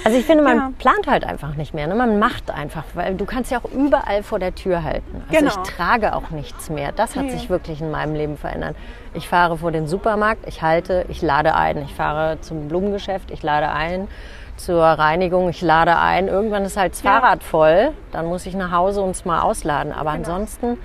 Also 0.04 0.18
ich 0.18 0.26
finde, 0.26 0.44
man 0.44 0.58
Ja. 0.58 0.72
plant 0.78 1.08
halt 1.08 1.24
einfach 1.24 1.56
nicht 1.56 1.74
mehr. 1.74 1.88
Ne? 1.88 1.96
Man 1.96 2.20
macht 2.20 2.52
einfach, 2.52 2.84
weil 2.94 3.16
du 3.16 3.26
kannst 3.26 3.50
ja 3.52 3.60
auch 3.60 3.72
überall 3.72 4.24
vor 4.24 4.40
der 4.40 4.54
Tür 4.54 4.84
halten. 4.84 5.24
Also 5.30 5.40
Genau. 5.40 5.52
ich 5.64 5.72
trage 5.72 6.16
auch 6.16 6.30
nichts 6.32 6.70
mehr. 6.70 6.92
Das 6.92 7.16
hat 7.16 7.24
Nee. 7.24 7.32
sich 7.32 7.50
wirklich 7.50 7.82
in 7.82 7.92
meinem 7.92 8.14
Leben 8.14 8.38
verändert. 8.38 8.76
Ich 9.14 9.28
fahre 9.30 9.58
vor 9.58 9.72
den 9.72 9.88
Supermarkt, 9.88 10.48
ich 10.48 10.62
halte, 10.62 11.06
ich 11.08 11.22
lade 11.22 11.56
ein. 11.56 11.78
Ich 11.84 11.94
fahre 11.96 12.40
zum 12.42 12.68
Blumengeschäft, 12.68 13.32
ich 13.32 13.42
lade 13.42 13.72
ein. 13.72 14.08
Zur 14.58 14.84
Reinigung, 14.84 15.50
ich 15.50 15.62
lade 15.62 15.98
ein. 15.98 16.28
Irgendwann 16.28 16.66
ist 16.66 16.78
halt 16.78 16.94
das 16.94 17.02
Ja. 17.04 17.20
Fahrrad 17.20 17.42
voll. 17.44 17.92
Dann 18.12 18.26
muss 18.28 18.46
ich 18.46 18.54
nach 18.56 18.72
Hause 18.72 19.02
und 19.02 19.12
es 19.12 19.26
mal 19.26 19.42
ausladen. 19.42 19.92
Aber 19.94 20.12
ansonsten 20.12 20.78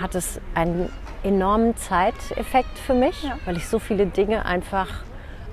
hat 0.00 0.14
es 0.14 0.40
einen 0.54 0.90
enormen 1.24 1.76
Zeiteffekt 1.76 2.78
für 2.78 2.94
mich, 2.94 3.22
Ja. 3.24 3.32
weil 3.46 3.56
ich 3.56 3.66
so 3.68 3.78
viele 3.78 4.06
Dinge 4.06 4.44
einfach 4.44 4.86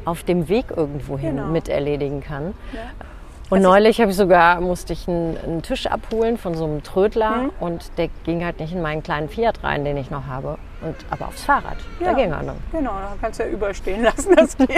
auf 0.08 0.24
dem 0.24 0.48
Weg 0.48 0.65
irgendwo 0.76 1.17
hin 1.17 1.36
Genau. 1.36 1.48
mit 1.50 1.67
erledigen 1.70 2.22
kann. 2.22 2.54
Und 3.50 3.62
neulich 3.62 4.02
habe 4.02 4.12
ich 4.12 4.17
sogar, 4.17 4.60
musste 4.60 4.91
ich 4.91 5.08
einen, 5.08 5.38
einen 5.38 5.62
Tisch 5.62 5.86
abholen 5.88 6.38
von 6.38 6.54
so 6.56 6.65
einem 6.65 6.84
Trödler 6.84 7.32
Mhm. 7.43 7.52
und 7.62 7.98
der 7.98 8.10
ging 8.26 8.43
halt 8.43 8.60
nicht 8.60 8.74
in 8.74 8.82
meinen 8.82 9.04
kleinen 9.04 9.30
Fiat 9.30 9.63
rein, 9.63 9.86
den 9.86 9.96
ich 9.96 10.12
noch 10.12 10.26
habe, 10.28 10.58
und, 10.82 10.96
aber 11.10 11.28
aufs 11.30 11.43
Fahrrad. 11.46 11.78
Da 12.00 12.08
Ja. 12.08 12.13
ging 12.13 12.32
er 12.32 12.43
dann. 12.43 12.58
Genau, 12.74 12.91
da 12.91 13.13
kannst 13.22 13.39
du 13.39 13.43
ja 13.43 13.50
überstehen 13.50 14.04
lassen. 14.04 14.36
Das 14.36 14.58
geht. 14.58 14.70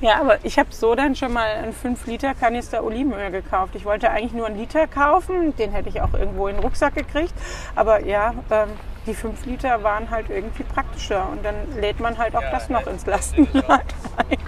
ja, 0.00 0.20
aber 0.20 0.36
ich 0.44 0.56
habe 0.58 0.68
so 0.70 0.94
dann 0.94 1.16
schon 1.16 1.32
mal 1.32 1.46
einen 1.48 1.72
5-Liter-Kanister 1.74 2.84
Olivenöl 2.84 3.30
gekauft. 3.32 3.74
Ich 3.74 3.84
wollte 3.84 4.08
eigentlich 4.10 4.34
nur 4.34 4.46
einen 4.46 4.56
Liter 4.58 4.86
kaufen, 4.86 5.56
den 5.56 5.72
hätte 5.72 5.88
ich 5.88 6.00
auch 6.00 6.14
irgendwo 6.14 6.46
in 6.48 6.56
den 6.56 6.62
Rucksack 6.64 6.94
gekriegt. 6.94 7.34
Aber 7.74 8.04
ja, 8.04 8.34
ähm, 8.52 8.68
die 9.08 9.14
5 9.14 9.46
Liter 9.46 9.82
waren 9.82 10.10
halt 10.10 10.30
irgendwie 10.30 10.62
praktischer 10.62 11.28
und 11.30 11.44
dann 11.44 11.54
lädt 11.80 11.98
man 11.98 12.18
halt 12.18 12.36
auch 12.36 12.50
das 12.52 12.68
noch 12.68 12.86
ins 12.86 13.06
Lastenrad 13.06 13.66
ein. 14.16 14.38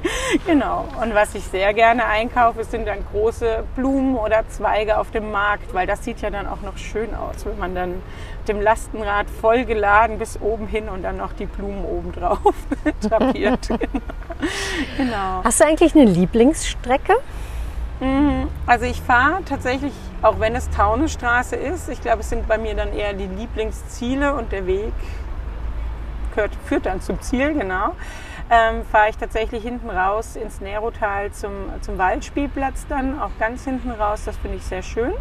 genau. 0.46 0.86
Und 1.02 1.14
was 1.14 1.34
ich 1.34 1.44
sehr 1.44 1.72
gerne 1.74 2.04
einkaufe, 2.04 2.62
sind 2.64 2.86
dann 2.86 2.98
große 3.10 3.64
Blumen 3.74 4.16
oder 4.16 4.46
Zweige 4.48 4.98
auf 4.98 5.10
dem 5.10 5.30
Markt, 5.32 5.72
weil 5.74 5.86
das 5.86 6.04
sieht 6.04 6.20
ja 6.20 6.30
dann 6.30 6.46
auch 6.46 6.60
noch 6.60 6.76
schön 6.76 7.14
aus, 7.14 7.46
wenn 7.46 7.58
man 7.58 7.74
dann 7.74 8.02
dem 8.46 8.60
Lastenrad 8.60 9.28
voll 9.30 9.64
geladen 9.64 10.18
bis 10.18 10.40
oben 10.40 10.66
hin 10.66 10.88
und 10.88 11.02
dann 11.02 11.16
noch 11.16 11.32
die 11.32 11.46
Blumen 11.46 11.84
oben 11.84 12.12
drauf 12.12 12.54
drapiert. 13.08 13.68
genau. 14.96 15.42
Hast 15.42 15.60
du 15.60 15.64
eigentlich 15.64 15.94
eine 15.94 16.04
Lieblingsstrecke? 16.04 17.14
Also 18.66 18.86
ich 18.86 19.00
fahre 19.00 19.44
tatsächlich, 19.44 19.92
auch 20.22 20.40
wenn 20.40 20.54
es 20.54 20.70
Taunusstraße 20.70 21.56
ist, 21.56 21.88
ich 21.88 22.00
glaube, 22.00 22.20
es 22.20 22.30
sind 22.30 22.48
bei 22.48 22.56
mir 22.56 22.74
dann 22.74 22.94
eher 22.94 23.12
die 23.12 23.26
Lieblingsziele 23.26 24.34
und 24.34 24.52
der 24.52 24.66
Weg 24.66 24.92
gehört, 26.34 26.52
führt 26.64 26.86
dann 26.86 27.00
zum 27.00 27.20
Ziel, 27.20 27.52
genau. 27.52 27.94
Ähm, 28.48 28.84
fahre 28.90 29.10
ich 29.10 29.16
tatsächlich 29.16 29.62
hinten 29.62 29.90
raus 29.90 30.34
ins 30.34 30.60
Nerotal 30.60 31.30
zum, 31.32 31.52
zum 31.82 31.98
Waldspielplatz 31.98 32.86
dann, 32.88 33.20
auch 33.20 33.30
ganz 33.38 33.64
hinten 33.64 33.90
raus, 33.90 34.22
das 34.24 34.36
finde 34.38 34.56
ich 34.56 34.64
sehr 34.64 34.82
schön. 34.82 35.12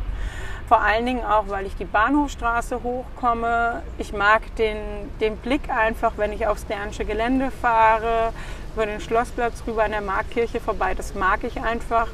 Vor 0.67 0.81
allen 0.81 1.05
Dingen 1.05 1.25
auch, 1.25 1.49
weil 1.49 1.65
ich 1.65 1.75
die 1.75 1.85
Bahnhofstraße 1.85 2.83
hochkomme. 2.83 3.81
Ich 3.97 4.13
mag 4.13 4.55
den, 4.57 4.77
den 5.19 5.35
Blick 5.37 5.69
einfach, 5.69 6.13
wenn 6.17 6.31
ich 6.31 6.45
aufs 6.45 6.67
Dernsche 6.67 7.05
Gelände 7.05 7.49
fahre, 7.49 8.31
über 8.75 8.85
den 8.85 9.01
Schlossplatz 9.01 9.63
rüber 9.65 9.83
an 9.83 9.91
der 9.91 10.01
Marktkirche 10.01 10.59
vorbei. 10.59 10.93
Das 10.93 11.15
mag 11.15 11.43
ich 11.43 11.59
einfach. 11.59 12.07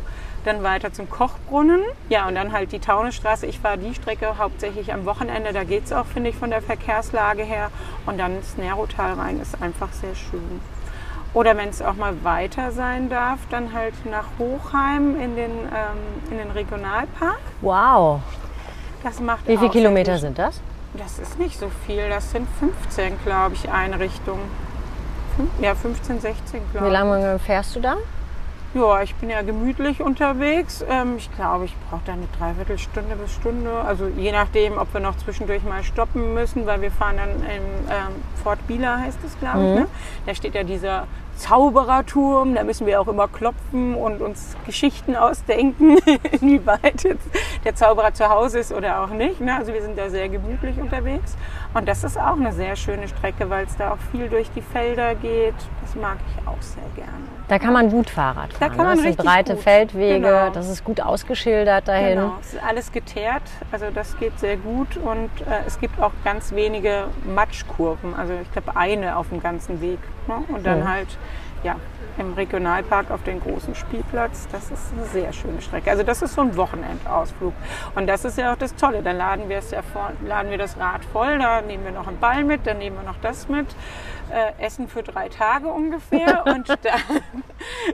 Dann 0.45 0.61
weiter 0.63 0.93
zum 0.93 1.09
Kochbrunnen. 1.09 1.81
Ja, 2.07 2.27
und 2.27 2.35
dann 2.35 2.51
halt 2.51 2.71
die 2.71 2.79
Taunusstraße. 2.79 3.47
Ich 3.47 3.59
fahre 3.59 3.79
die 3.79 3.95
Strecke 3.95 4.37
hauptsächlich 4.37 4.93
am 4.93 5.05
Wochenende. 5.05 5.51
Da 5.53 5.63
geht 5.63 5.85
es 5.85 5.91
auch, 5.91 6.05
finde 6.05 6.29
ich, 6.29 6.35
von 6.35 6.51
der 6.51 6.61
Verkehrslage 6.61 7.43
her. 7.43 7.71
Und 8.05 8.19
dann 8.19 8.37
das 8.39 8.55
Nerotal 8.55 9.13
rein 9.13 9.41
ist 9.41 9.59
einfach 9.61 9.91
sehr 9.91 10.13
schön. 10.13 10.61
Oder 11.33 11.57
wenn 11.57 11.69
es 11.69 11.81
auch 11.81 11.95
mal 11.95 12.23
weiter 12.23 12.71
sein 12.71 13.09
darf, 13.09 13.39
dann 13.49 13.73
halt 13.73 13.93
nach 14.05 14.25
Hochheim 14.39 15.19
in 15.19 15.35
den, 15.35 15.51
ähm, 15.51 16.31
in 16.31 16.37
den 16.37 16.51
Regionalpark. 16.51 17.39
Wow. 17.61 18.21
Das 19.03 19.19
macht 19.19 19.47
Wie 19.47 19.57
viele 19.57 19.71
Kilometer 19.71 20.17
sind 20.17 20.37
das? 20.37 20.61
Das 20.93 21.19
ist 21.19 21.37
nicht 21.39 21.59
so 21.59 21.69
viel. 21.85 22.07
Das 22.07 22.31
sind 22.31 22.47
15, 22.59 23.19
glaube 23.25 23.55
ich, 23.55 23.69
Einrichtungen. 23.69 24.43
Ja, 25.59 25.75
15, 25.75 26.21
16, 26.21 26.61
glaube 26.71 26.85
Wie 26.85 26.89
ich. 26.89 26.93
lange 26.93 27.39
fährst 27.39 27.75
du 27.75 27.81
da? 27.81 27.97
Ja, 28.75 29.01
ich 29.01 29.15
bin 29.15 29.29
ja 29.29 29.41
gemütlich 29.41 30.01
unterwegs. 30.01 30.83
Ähm, 30.89 31.15
ich 31.15 31.33
glaube, 31.33 31.63
ich 31.63 31.73
brauche 31.89 32.01
da 32.05 32.11
eine 32.11 32.27
Dreiviertelstunde 32.37 33.15
bis 33.15 33.33
Stunde. 33.33 33.71
Also 33.71 34.07
je 34.07 34.33
nachdem, 34.33 34.77
ob 34.77 34.93
wir 34.93 34.99
noch 34.99 35.15
zwischendurch 35.15 35.63
mal 35.63 35.81
stoppen 35.81 36.33
müssen, 36.33 36.65
weil 36.65 36.81
wir 36.81 36.91
fahren 36.91 37.15
dann 37.15 37.29
im 37.29 37.63
ähm, 37.89 38.21
Fort 38.43 38.59
Bieler, 38.67 38.99
heißt 38.99 39.19
es, 39.25 39.39
glaube 39.39 39.59
ich. 39.59 39.75
Ne? 39.75 39.87
Da 40.25 40.35
steht 40.35 40.55
ja 40.55 40.63
dieser 40.63 41.07
Zaubererturm. 41.37 42.53
Da 42.53 42.65
müssen 42.65 42.85
wir 42.85 42.99
auch 42.99 43.07
immer 43.07 43.29
klopfen 43.29 43.95
und 43.95 44.21
uns 44.21 44.57
Geschichten 44.65 45.15
ausdenken, 45.15 45.97
inwieweit 46.41 47.01
jetzt 47.03 47.29
der 47.63 47.75
Zauberer 47.75 48.13
zu 48.13 48.27
Hause 48.27 48.59
ist 48.59 48.73
oder 48.73 49.01
auch 49.05 49.09
nicht. 49.09 49.39
Ne? 49.39 49.55
Also 49.55 49.71
wir 49.71 49.81
sind 49.81 49.97
da 49.97 50.09
sehr 50.09 50.27
gemütlich 50.27 50.77
unterwegs. 50.79 51.37
Und 51.75 51.87
das 51.89 52.05
ist 52.05 52.17
auch 52.17 52.37
eine 52.37 52.53
sehr 52.53 52.75
schöne 52.77 53.05
Strecke, 53.09 53.49
weil 53.49 53.65
es 53.65 53.75
da 53.75 53.91
auch 53.91 53.97
viel 54.11 54.29
durch 54.29 54.49
die 54.55 54.61
Felder 54.61 55.13
geht. 55.13 55.53
Das 55.81 55.93
mag 55.95 56.17
ich 56.29 56.47
auch 56.47 56.61
sehr 56.61 56.81
gerne. 56.95 57.11
Da 57.49 57.59
kann 57.59 57.73
man 57.73 57.91
gut 57.91 58.09
Fahrrad 58.09 58.53
fahren. 58.53 58.69
kann 58.69 58.77
man 58.77 58.87
ne? 58.97 59.03
das 59.03 59.03
sind 59.03 59.17
breite 59.17 59.53
gut. 59.55 59.63
Feldwege, 59.63 60.21
Genau. 60.21 60.49
das 60.51 60.69
ist 60.69 60.83
gut 60.85 61.01
ausgeschildert 61.01 61.87
dahin. 61.89 62.15
Genau, 62.17 62.37
es 62.39 62.53
ist 62.53 62.63
alles 62.63 62.91
geteert, 62.93 63.43
also 63.73 63.87
das 63.93 64.17
geht 64.17 64.39
sehr 64.39 64.55
gut 64.57 64.95
und 64.97 65.29
äh, 65.41 65.61
es 65.67 65.77
gibt 65.79 66.01
auch 66.01 66.13
ganz 66.23 66.53
wenige 66.53 67.05
Matschkurven, 67.25 68.15
also 68.15 68.33
ich 68.41 68.51
glaube 68.53 68.75
eine 68.77 69.17
auf 69.17 69.27
dem 69.29 69.41
ganzen 69.43 69.79
Weg. 69.81 69.99
Ne? 70.27 70.35
Und 70.47 70.65
dann 70.65 70.79
Mhm. 70.79 70.89
halt 70.89 71.17
ja, 71.65 71.75
im 72.17 72.33
Regionalpark 72.33 73.11
auf 73.11 73.23
den 73.23 73.41
großen 73.41 73.75
Spielplatz, 73.75 74.47
das 74.51 74.71
ist 74.71 74.93
eine 74.93 75.05
sehr 75.07 75.33
schöne 75.33 75.61
Strecke. 75.61 75.89
Also 75.89 76.03
das 76.03 76.21
ist 76.21 76.35
so 76.35 76.41
ein 76.41 76.55
Wochenendausflug. 76.55 77.53
Und 77.95 78.07
das 78.07 78.23
ist 78.23 78.37
ja 78.37 78.53
auch 78.53 78.57
das 78.57 78.75
Tolle, 78.75 79.01
dann 79.01 79.17
laden 79.17 79.49
wir, 79.49 79.57
es 79.57 79.71
ja 79.71 79.81
vor, 79.81 80.11
laden 80.25 80.51
wir 80.51 80.59
das 80.59 80.77
Rad 80.77 81.03
voll, 81.11 81.39
da 81.39 81.61
nehmen 81.61 81.83
wir 81.83 81.91
noch 81.91 82.07
einen 82.07 82.19
Ball 82.19 82.43
mit, 82.43 82.65
dann 82.67 82.77
nehmen 82.77 82.97
wir 82.97 83.03
noch 83.03 83.19
das 83.21 83.49
mit, 83.49 83.67
äh, 84.35 84.63
Essen 84.63 84.87
für 84.89 85.01
drei 85.01 85.29
Tage 85.29 85.67
ungefähr 85.67 86.43
und 86.53 86.67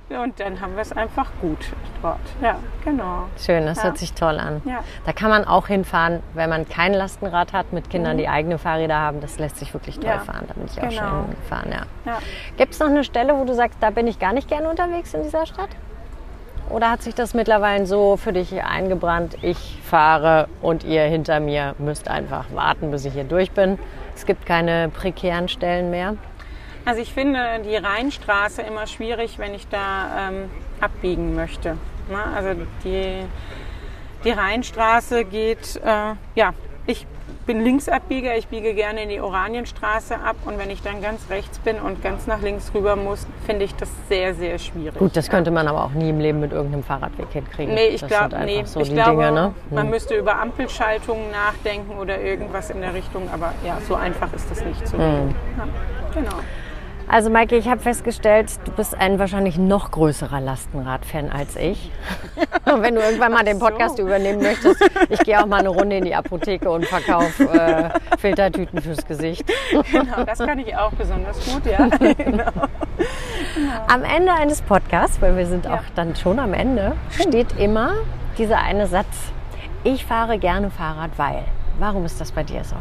dann, 0.10 0.22
und 0.24 0.40
dann 0.40 0.60
haben 0.60 0.74
wir 0.76 0.82
es 0.82 0.92
einfach 0.92 1.30
gut 1.40 1.60
dort. 2.02 2.18
Ja, 2.42 2.56
genau. 2.84 3.24
Schön, 3.38 3.66
das 3.66 3.78
Ja. 3.78 3.84
hört 3.86 3.98
sich 4.00 4.14
toll 4.14 4.40
an. 4.40 4.62
Ja. 4.66 4.84
Da 5.06 5.14
kann 5.14 5.30
man 5.30 5.46
auch 5.46 5.68
hinfahren, 5.68 6.22
wenn 6.34 6.50
man 6.50 6.68
kein 6.68 6.94
Lastenrad 6.94 7.54
hat, 7.54 7.72
mit 7.74 7.90
Kindern, 7.90 8.18
die 8.18 8.28
eigene 8.28 8.58
Fahrräder 8.58 8.98
haben. 8.98 9.22
Das 9.22 9.38
lässt 9.40 9.58
sich 9.58 9.74
wirklich 9.74 10.00
toll 10.00 10.06
Mhm. 10.12 10.18
Ja. 10.18 10.20
fahren. 10.34 10.46
Da 10.48 10.54
bin 10.56 10.66
ich 10.66 10.78
auch 10.80 10.90
Genau. 10.90 11.10
schon 11.10 11.22
hingefahren. 11.28 11.72
Ja. 12.06 12.18
Gibt 12.58 12.74
es 12.74 12.80
noch 12.80 12.88
eine 12.88 13.04
Stelle, 13.04 13.38
wo 13.38 13.46
du 13.46 13.54
sagst, 13.54 13.78
da 13.82 13.92
bin 13.92 14.08
ich 14.08 14.18
gar 14.20 14.34
nicht 14.34 14.48
gerne 14.48 14.70
unterwegs 14.70 15.14
in 15.14 15.24
dieser 15.24 15.46
Stadt? 15.46 15.70
Oder 16.70 16.90
hat 16.90 17.02
sich 17.04 17.14
das 17.14 17.34
mittlerweile 17.34 17.86
so 17.86 18.16
für 18.16 18.32
dich 18.32 18.64
eingebrannt, 18.64 19.38
ich 19.42 19.78
fahre 19.84 20.48
und 20.62 20.86
ihr 20.86 21.02
hinter 21.04 21.42
mir 21.42 21.76
müsst 21.80 22.08
einfach 22.10 22.46
warten, 22.54 22.92
bis 22.92 23.04
ich 23.04 23.14
hier 23.14 23.26
durch 23.26 23.52
bin? 23.52 23.78
Es 24.16 24.26
gibt 24.26 24.46
keine 24.46 24.88
prekären 24.90 25.50
Stellen 25.50 25.90
mehr. 25.92 26.16
Also 26.86 27.02
ich 27.02 27.14
finde 27.14 27.40
die 27.64 27.76
Rheinstraße 27.76 28.62
immer 28.64 28.88
schwierig, 28.88 29.38
wenn 29.38 29.54
ich 29.54 29.68
da 29.68 30.30
ähm, 30.30 30.50
abbiegen 30.80 31.36
möchte. 31.36 31.78
Ne? 32.10 32.18
Also 32.36 32.62
die, 32.84 33.24
die 34.24 34.32
Rheinstraße 34.32 35.26
geht, 35.26 35.80
äh, 35.86 36.14
ja, 36.36 36.54
ich 36.88 37.06
bin 37.46 37.64
Linksabbieger, 37.64 38.36
ich 38.38 38.48
biege 38.48 38.74
gerne 38.74 39.04
in 39.04 39.10
die 39.10 39.20
Oranienstraße 39.20 40.16
ab 40.16 40.36
und 40.46 40.58
wenn 40.60 40.70
ich 40.70 40.82
dann 40.82 41.02
ganz 41.02 41.30
rechts 41.30 41.60
bin 41.60 41.80
und 41.80 42.04
ganz 42.04 42.28
nach 42.28 42.42
links 42.42 42.72
rüber 42.74 42.96
muss, 42.96 43.26
finde 43.46 43.66
ich 43.66 43.76
das 43.76 43.90
sehr, 44.10 44.34
sehr 44.36 44.58
schwierig. 44.60 44.98
Gut, 44.98 45.16
das 45.16 45.30
könnte 45.30 45.52
man 45.52 45.68
aber 45.68 45.86
auch 45.86 45.92
nie 45.92 46.10
im 46.10 46.20
Leben 46.20 46.40
mit 46.40 46.52
irgendeinem 46.52 46.84
Fahrradweg 46.84 47.28
hinkriegen. 47.32 47.74
Nee, 47.74 47.88
ich 47.88 48.04
einfach 48.04 48.30
nee, 48.46 48.64
so 48.66 48.80
ich 48.82 48.94
glaube, 48.94 49.12
Dinge, 49.24 49.32
ne? 49.32 49.54
man 49.70 49.84
Hm. 49.86 49.90
müsste 49.90 50.16
über 50.16 50.40
Ampelschaltungen 50.40 51.32
nachdenken 51.32 51.98
oder 51.98 52.20
irgendwas 52.22 52.70
in 52.70 52.82
der 52.82 52.94
Richtung, 52.94 53.30
aber 53.32 53.54
ja, 53.66 53.78
so 53.88 53.96
einfach 53.96 54.32
ist 54.34 54.50
das 54.50 54.64
nicht 54.64 54.88
zu 54.88 54.98
Hm. 54.98 55.02
regeln. 55.02 55.36
Ja, 55.58 55.68
genau. 56.14 56.36
Also 57.12 57.30
Maike, 57.30 57.58
ich 57.58 57.68
habe 57.68 57.82
festgestellt, 57.82 58.58
du 58.64 58.72
bist 58.72 58.98
ein 58.98 59.20
wahrscheinlich 59.20 59.58
noch 59.58 59.92
größerer 59.92 60.40
Lastenrad-Fan 60.40 61.30
als 61.30 61.58
ich. 61.58 61.92
Wenn 62.66 62.96
du 62.96 63.02
irgendwann 63.02 63.34
mal 63.34 63.44
den 63.44 63.60
Podcast 63.60 63.98
so. 63.98 64.04
übernehmen 64.04 64.42
möchtest, 64.42 64.82
ich 65.10 65.20
gehe 65.20 65.38
auch 65.42 65.46
mal 65.46 65.60
eine 65.60 65.68
Runde 65.68 65.98
in 65.98 66.06
die 66.06 66.16
Apotheke 66.16 66.72
und 66.72 66.86
verkaufe 66.86 67.44
äh, 67.52 68.18
Filtertüten 68.18 68.82
fürs 68.82 69.06
Gesicht. 69.06 69.44
Genau, 69.92 70.24
das 70.24 70.40
kann 70.40 70.60
ich 70.60 70.76
auch 70.76 70.92
besonders 70.92 71.38
gut, 71.46 71.66
ja. 71.66 71.88
Genau. 71.88 72.44
Genau. 73.56 73.86
Am 73.88 74.04
Ende 74.04 74.32
eines 74.32 74.62
Podcasts, 74.62 75.22
weil 75.22 75.36
wir 75.36 75.48
sind 75.48 75.66
ja. 75.66 75.74
auch 75.74 75.84
dann 75.96 76.16
schon 76.16 76.40
am 76.40 76.54
Ende, 76.54 76.94
steht 77.10 77.60
immer 77.60 77.96
dieser 78.38 78.60
eine 78.60 78.88
Satz. 78.88 79.34
Ich 79.84 80.06
fahre 80.06 80.38
gerne 80.38 80.70
Fahrrad, 80.70 81.12
weil. 81.18 81.44
Warum 81.80 82.06
ist 82.06 82.22
das 82.22 82.32
bei 82.32 82.44
dir 82.44 82.64
so? 82.64 82.76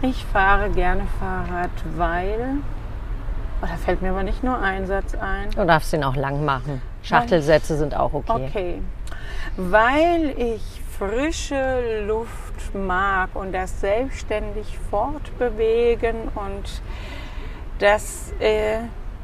Ich 0.00 0.24
fahre 0.26 0.70
gerne 0.70 1.02
Fahrrad, 1.18 1.70
weil. 1.96 2.58
Oh, 3.60 3.66
da 3.66 3.76
fällt 3.76 4.00
mir 4.00 4.10
aber 4.10 4.22
nicht 4.22 4.44
nur 4.44 4.56
ein 4.60 4.86
Satz 4.86 5.14
ein. 5.16 5.50
Du 5.50 5.64
darfst 5.66 5.92
ihn 5.92 6.04
auch 6.04 6.14
lang 6.14 6.44
machen. 6.44 6.80
Schachtelsätze 7.02 7.76
sind 7.76 7.96
auch 7.96 8.12
okay. 8.12 8.46
Okay. 8.48 8.82
Weil 9.56 10.34
ich 10.38 10.62
frische 10.96 12.04
Luft 12.06 12.74
mag 12.74 13.30
und 13.34 13.52
das 13.52 13.80
selbstständig 13.80 14.78
fortbewegen 14.90 16.28
und 16.34 16.82
das. 17.80 18.32
Äh, 18.38 18.78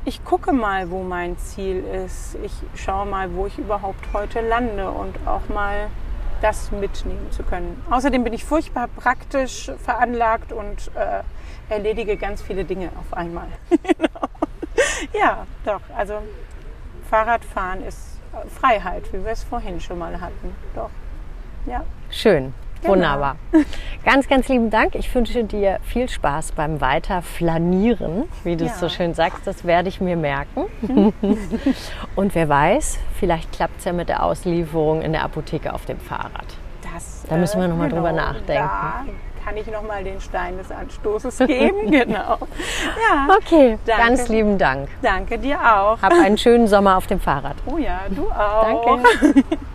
ich 0.07 0.23
gucke 0.25 0.53
mal, 0.53 0.91
wo 0.91 1.03
mein 1.03 1.39
Ziel 1.39 1.85
ist. 2.05 2.37
Ich 2.43 2.53
schaue 2.75 3.07
mal, 3.07 3.33
wo 3.35 3.47
ich 3.47 3.59
überhaupt 3.59 4.13
heute 4.13 4.41
lande 4.41 4.91
und 4.91 5.15
auch 5.25 5.49
mal 5.49 5.87
das 6.45 6.71
mitnehmen 6.71 7.33
zu 7.33 7.43
können. 7.43 7.83
Außerdem 7.91 8.23
bin 8.23 8.35
ich 8.35 8.45
furchtbar 8.45 8.87
praktisch 8.89 9.73
veranlagt 9.83 10.53
und 10.53 10.91
äh, 10.95 11.23
erledige 11.73 12.19
ganz 12.19 12.43
viele 12.43 12.65
Dinge 12.65 12.91
auf 13.01 13.17
einmal. 13.17 13.49
Genau. 13.83 14.29
ja, 15.13 15.47
doch. 15.65 15.81
Also 15.97 16.19
Fahrradfahren 17.09 17.83
ist 17.85 17.99
Freiheit, 18.61 19.11
wie 19.13 19.25
wir 19.25 19.33
es 19.33 19.43
vorhin 19.43 19.81
schon 19.81 19.99
mal 19.99 20.21
hatten. 20.21 20.55
Doch. 20.75 20.91
Ja. 21.67 21.85
Schön. 22.11 22.53
Genau. 22.85 22.97
Wunderbar. 22.97 23.37
Ganz, 24.05 24.29
ganz 24.29 24.49
lieben 24.49 24.69
Dank. 24.69 24.95
Ich 24.95 25.13
wünsche 25.15 25.45
dir 25.45 25.79
viel 25.83 26.09
Spaß 26.09 26.53
beim 26.53 26.83
Weiterflanieren, 26.83 28.25
wie 28.45 28.57
du 28.57 28.67
ja. 28.67 28.71
es 28.71 28.79
so 28.79 28.91
schön 28.91 29.15
sagst. 29.15 29.47
Das 29.47 29.65
werde 29.65 29.89
ich 29.89 30.03
mir 30.03 30.17
merken. 30.17 30.67
Und 32.15 32.35
wer 32.35 32.49
weiß, 32.49 32.99
vielleicht 33.19 33.53
klappt 33.53 33.79
es 33.79 33.85
ja 33.87 33.95
mit 33.95 34.11
der 34.11 34.23
Auslieferung 34.23 35.01
in 35.01 35.13
der 35.13 35.25
Apotheke 35.25 35.73
auf 35.73 35.87
dem 35.87 35.99
Fahrrad. 35.99 36.47
Das, 36.93 37.25
da 37.29 37.37
müssen 37.37 37.59
wir 37.61 37.69
nochmal 37.69 37.89
genau, 37.89 38.03
drüber 38.03 38.13
nachdenken. 38.13 38.69
Da 38.69 39.05
kann 39.43 39.57
ich 39.57 39.67
nochmal 39.67 40.05
den 40.05 40.21
Stein 40.21 40.59
des 40.59 40.71
Anstoßes 40.71 41.39
geben. 41.39 41.91
genau. 41.91 42.39
Ja. 42.39 43.29
Okay, 43.39 43.79
danke. 43.87 44.03
ganz 44.03 44.29
lieben 44.29 44.59
Dank. 44.59 44.89
Danke 45.01 45.39
dir 45.39 45.59
auch. 45.59 46.01
Hab 46.03 46.13
einen 46.13 46.37
schönen 46.37 46.67
Sommer 46.67 46.99
auf 46.99 47.07
dem 47.07 47.21
Fahrrad. 47.21 47.57
Oh 47.67 47.79
ja, 47.79 48.01
du 48.11 48.29
auch. 48.31 49.01
Danke. 49.23 49.45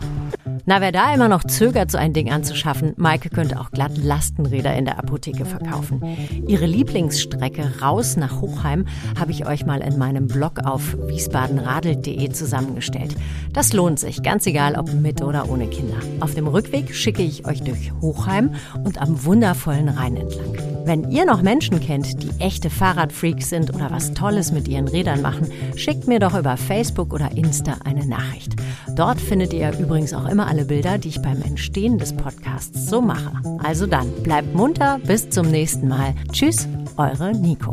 Na, 0.69 0.81
wer 0.81 0.91
da 0.91 1.11
immer 1.11 1.29
noch 1.29 1.43
zögert, 1.43 1.89
so 1.89 1.97
ein 1.97 2.13
Ding 2.13 2.29
anzuschaffen, 2.29 2.93
Maike 2.95 3.29
könnte 3.29 3.59
auch 3.59 3.71
glatt 3.71 3.97
Lastenräder 3.97 4.75
in 4.75 4.85
der 4.85 4.99
Apotheke 4.99 5.43
verkaufen. 5.43 6.03
Ihre 6.47 6.67
Lieblingsstrecke 6.67 7.81
raus 7.81 8.17
nach 8.17 8.39
Hochheim 8.39 8.85
habe 9.19 9.31
ich 9.31 9.47
euch 9.47 9.65
mal 9.65 9.81
in 9.81 9.97
meinem 9.97 10.27
Blog 10.27 10.59
auf 10.63 10.95
wiesbadenradelt.de 11.07 12.29
zusammengestellt. 12.29 13.15
Das 13.51 13.73
lohnt 13.73 13.97
sich, 13.97 14.21
ganz 14.21 14.45
egal 14.45 14.75
ob 14.75 14.93
mit 14.93 15.23
oder 15.23 15.49
ohne 15.49 15.65
Kinder. 15.65 15.97
Auf 16.19 16.35
dem 16.35 16.45
Rückweg 16.45 16.93
schicke 16.93 17.23
ich 17.23 17.47
euch 17.47 17.63
durch 17.63 17.91
Hochheim 17.99 18.53
und 18.83 19.01
am 19.01 19.25
wundervollen 19.25 19.89
Rhein 19.89 20.17
entlang. 20.17 20.78
Wenn 20.89 21.11
ihr 21.11 21.23
noch 21.23 21.43
Menschen 21.43 21.79
kennt, 21.79 22.23
die 22.23 22.31
echte 22.39 22.71
Fahrradfreaks 22.71 23.49
sind 23.49 23.71
oder 23.75 23.91
was 23.91 24.11
Tolles 24.15 24.51
mit 24.51 24.67
ihren 24.67 24.87
Rädern 24.87 25.21
machen, 25.21 25.47
schickt 25.75 26.07
mir 26.07 26.17
doch 26.17 26.35
über 26.35 26.57
Facebook 26.57 27.13
oder 27.13 27.29
Insta 27.37 27.75
eine 27.85 28.07
Nachricht. 28.07 28.55
Dort 28.95 29.21
findet 29.21 29.53
ihr 29.53 29.71
übrigens 29.77 30.15
auch 30.15 30.27
immer 30.27 30.47
alle 30.47 30.65
Bilder, 30.65 30.97
die 30.97 31.09
ich 31.09 31.21
beim 31.21 31.43
Entstehen 31.43 31.99
des 31.99 32.13
Podcasts 32.13 32.89
so 32.89 33.01
mache. 33.01 33.31
Also 33.63 33.85
dann, 33.85 34.11
bleibt 34.23 34.55
munter, 34.55 34.99
bis 35.05 35.29
zum 35.29 35.51
nächsten 35.51 35.87
Mal. 35.89 36.15
Tschüss, 36.31 36.67
eure 36.97 37.33
Nico. 37.33 37.69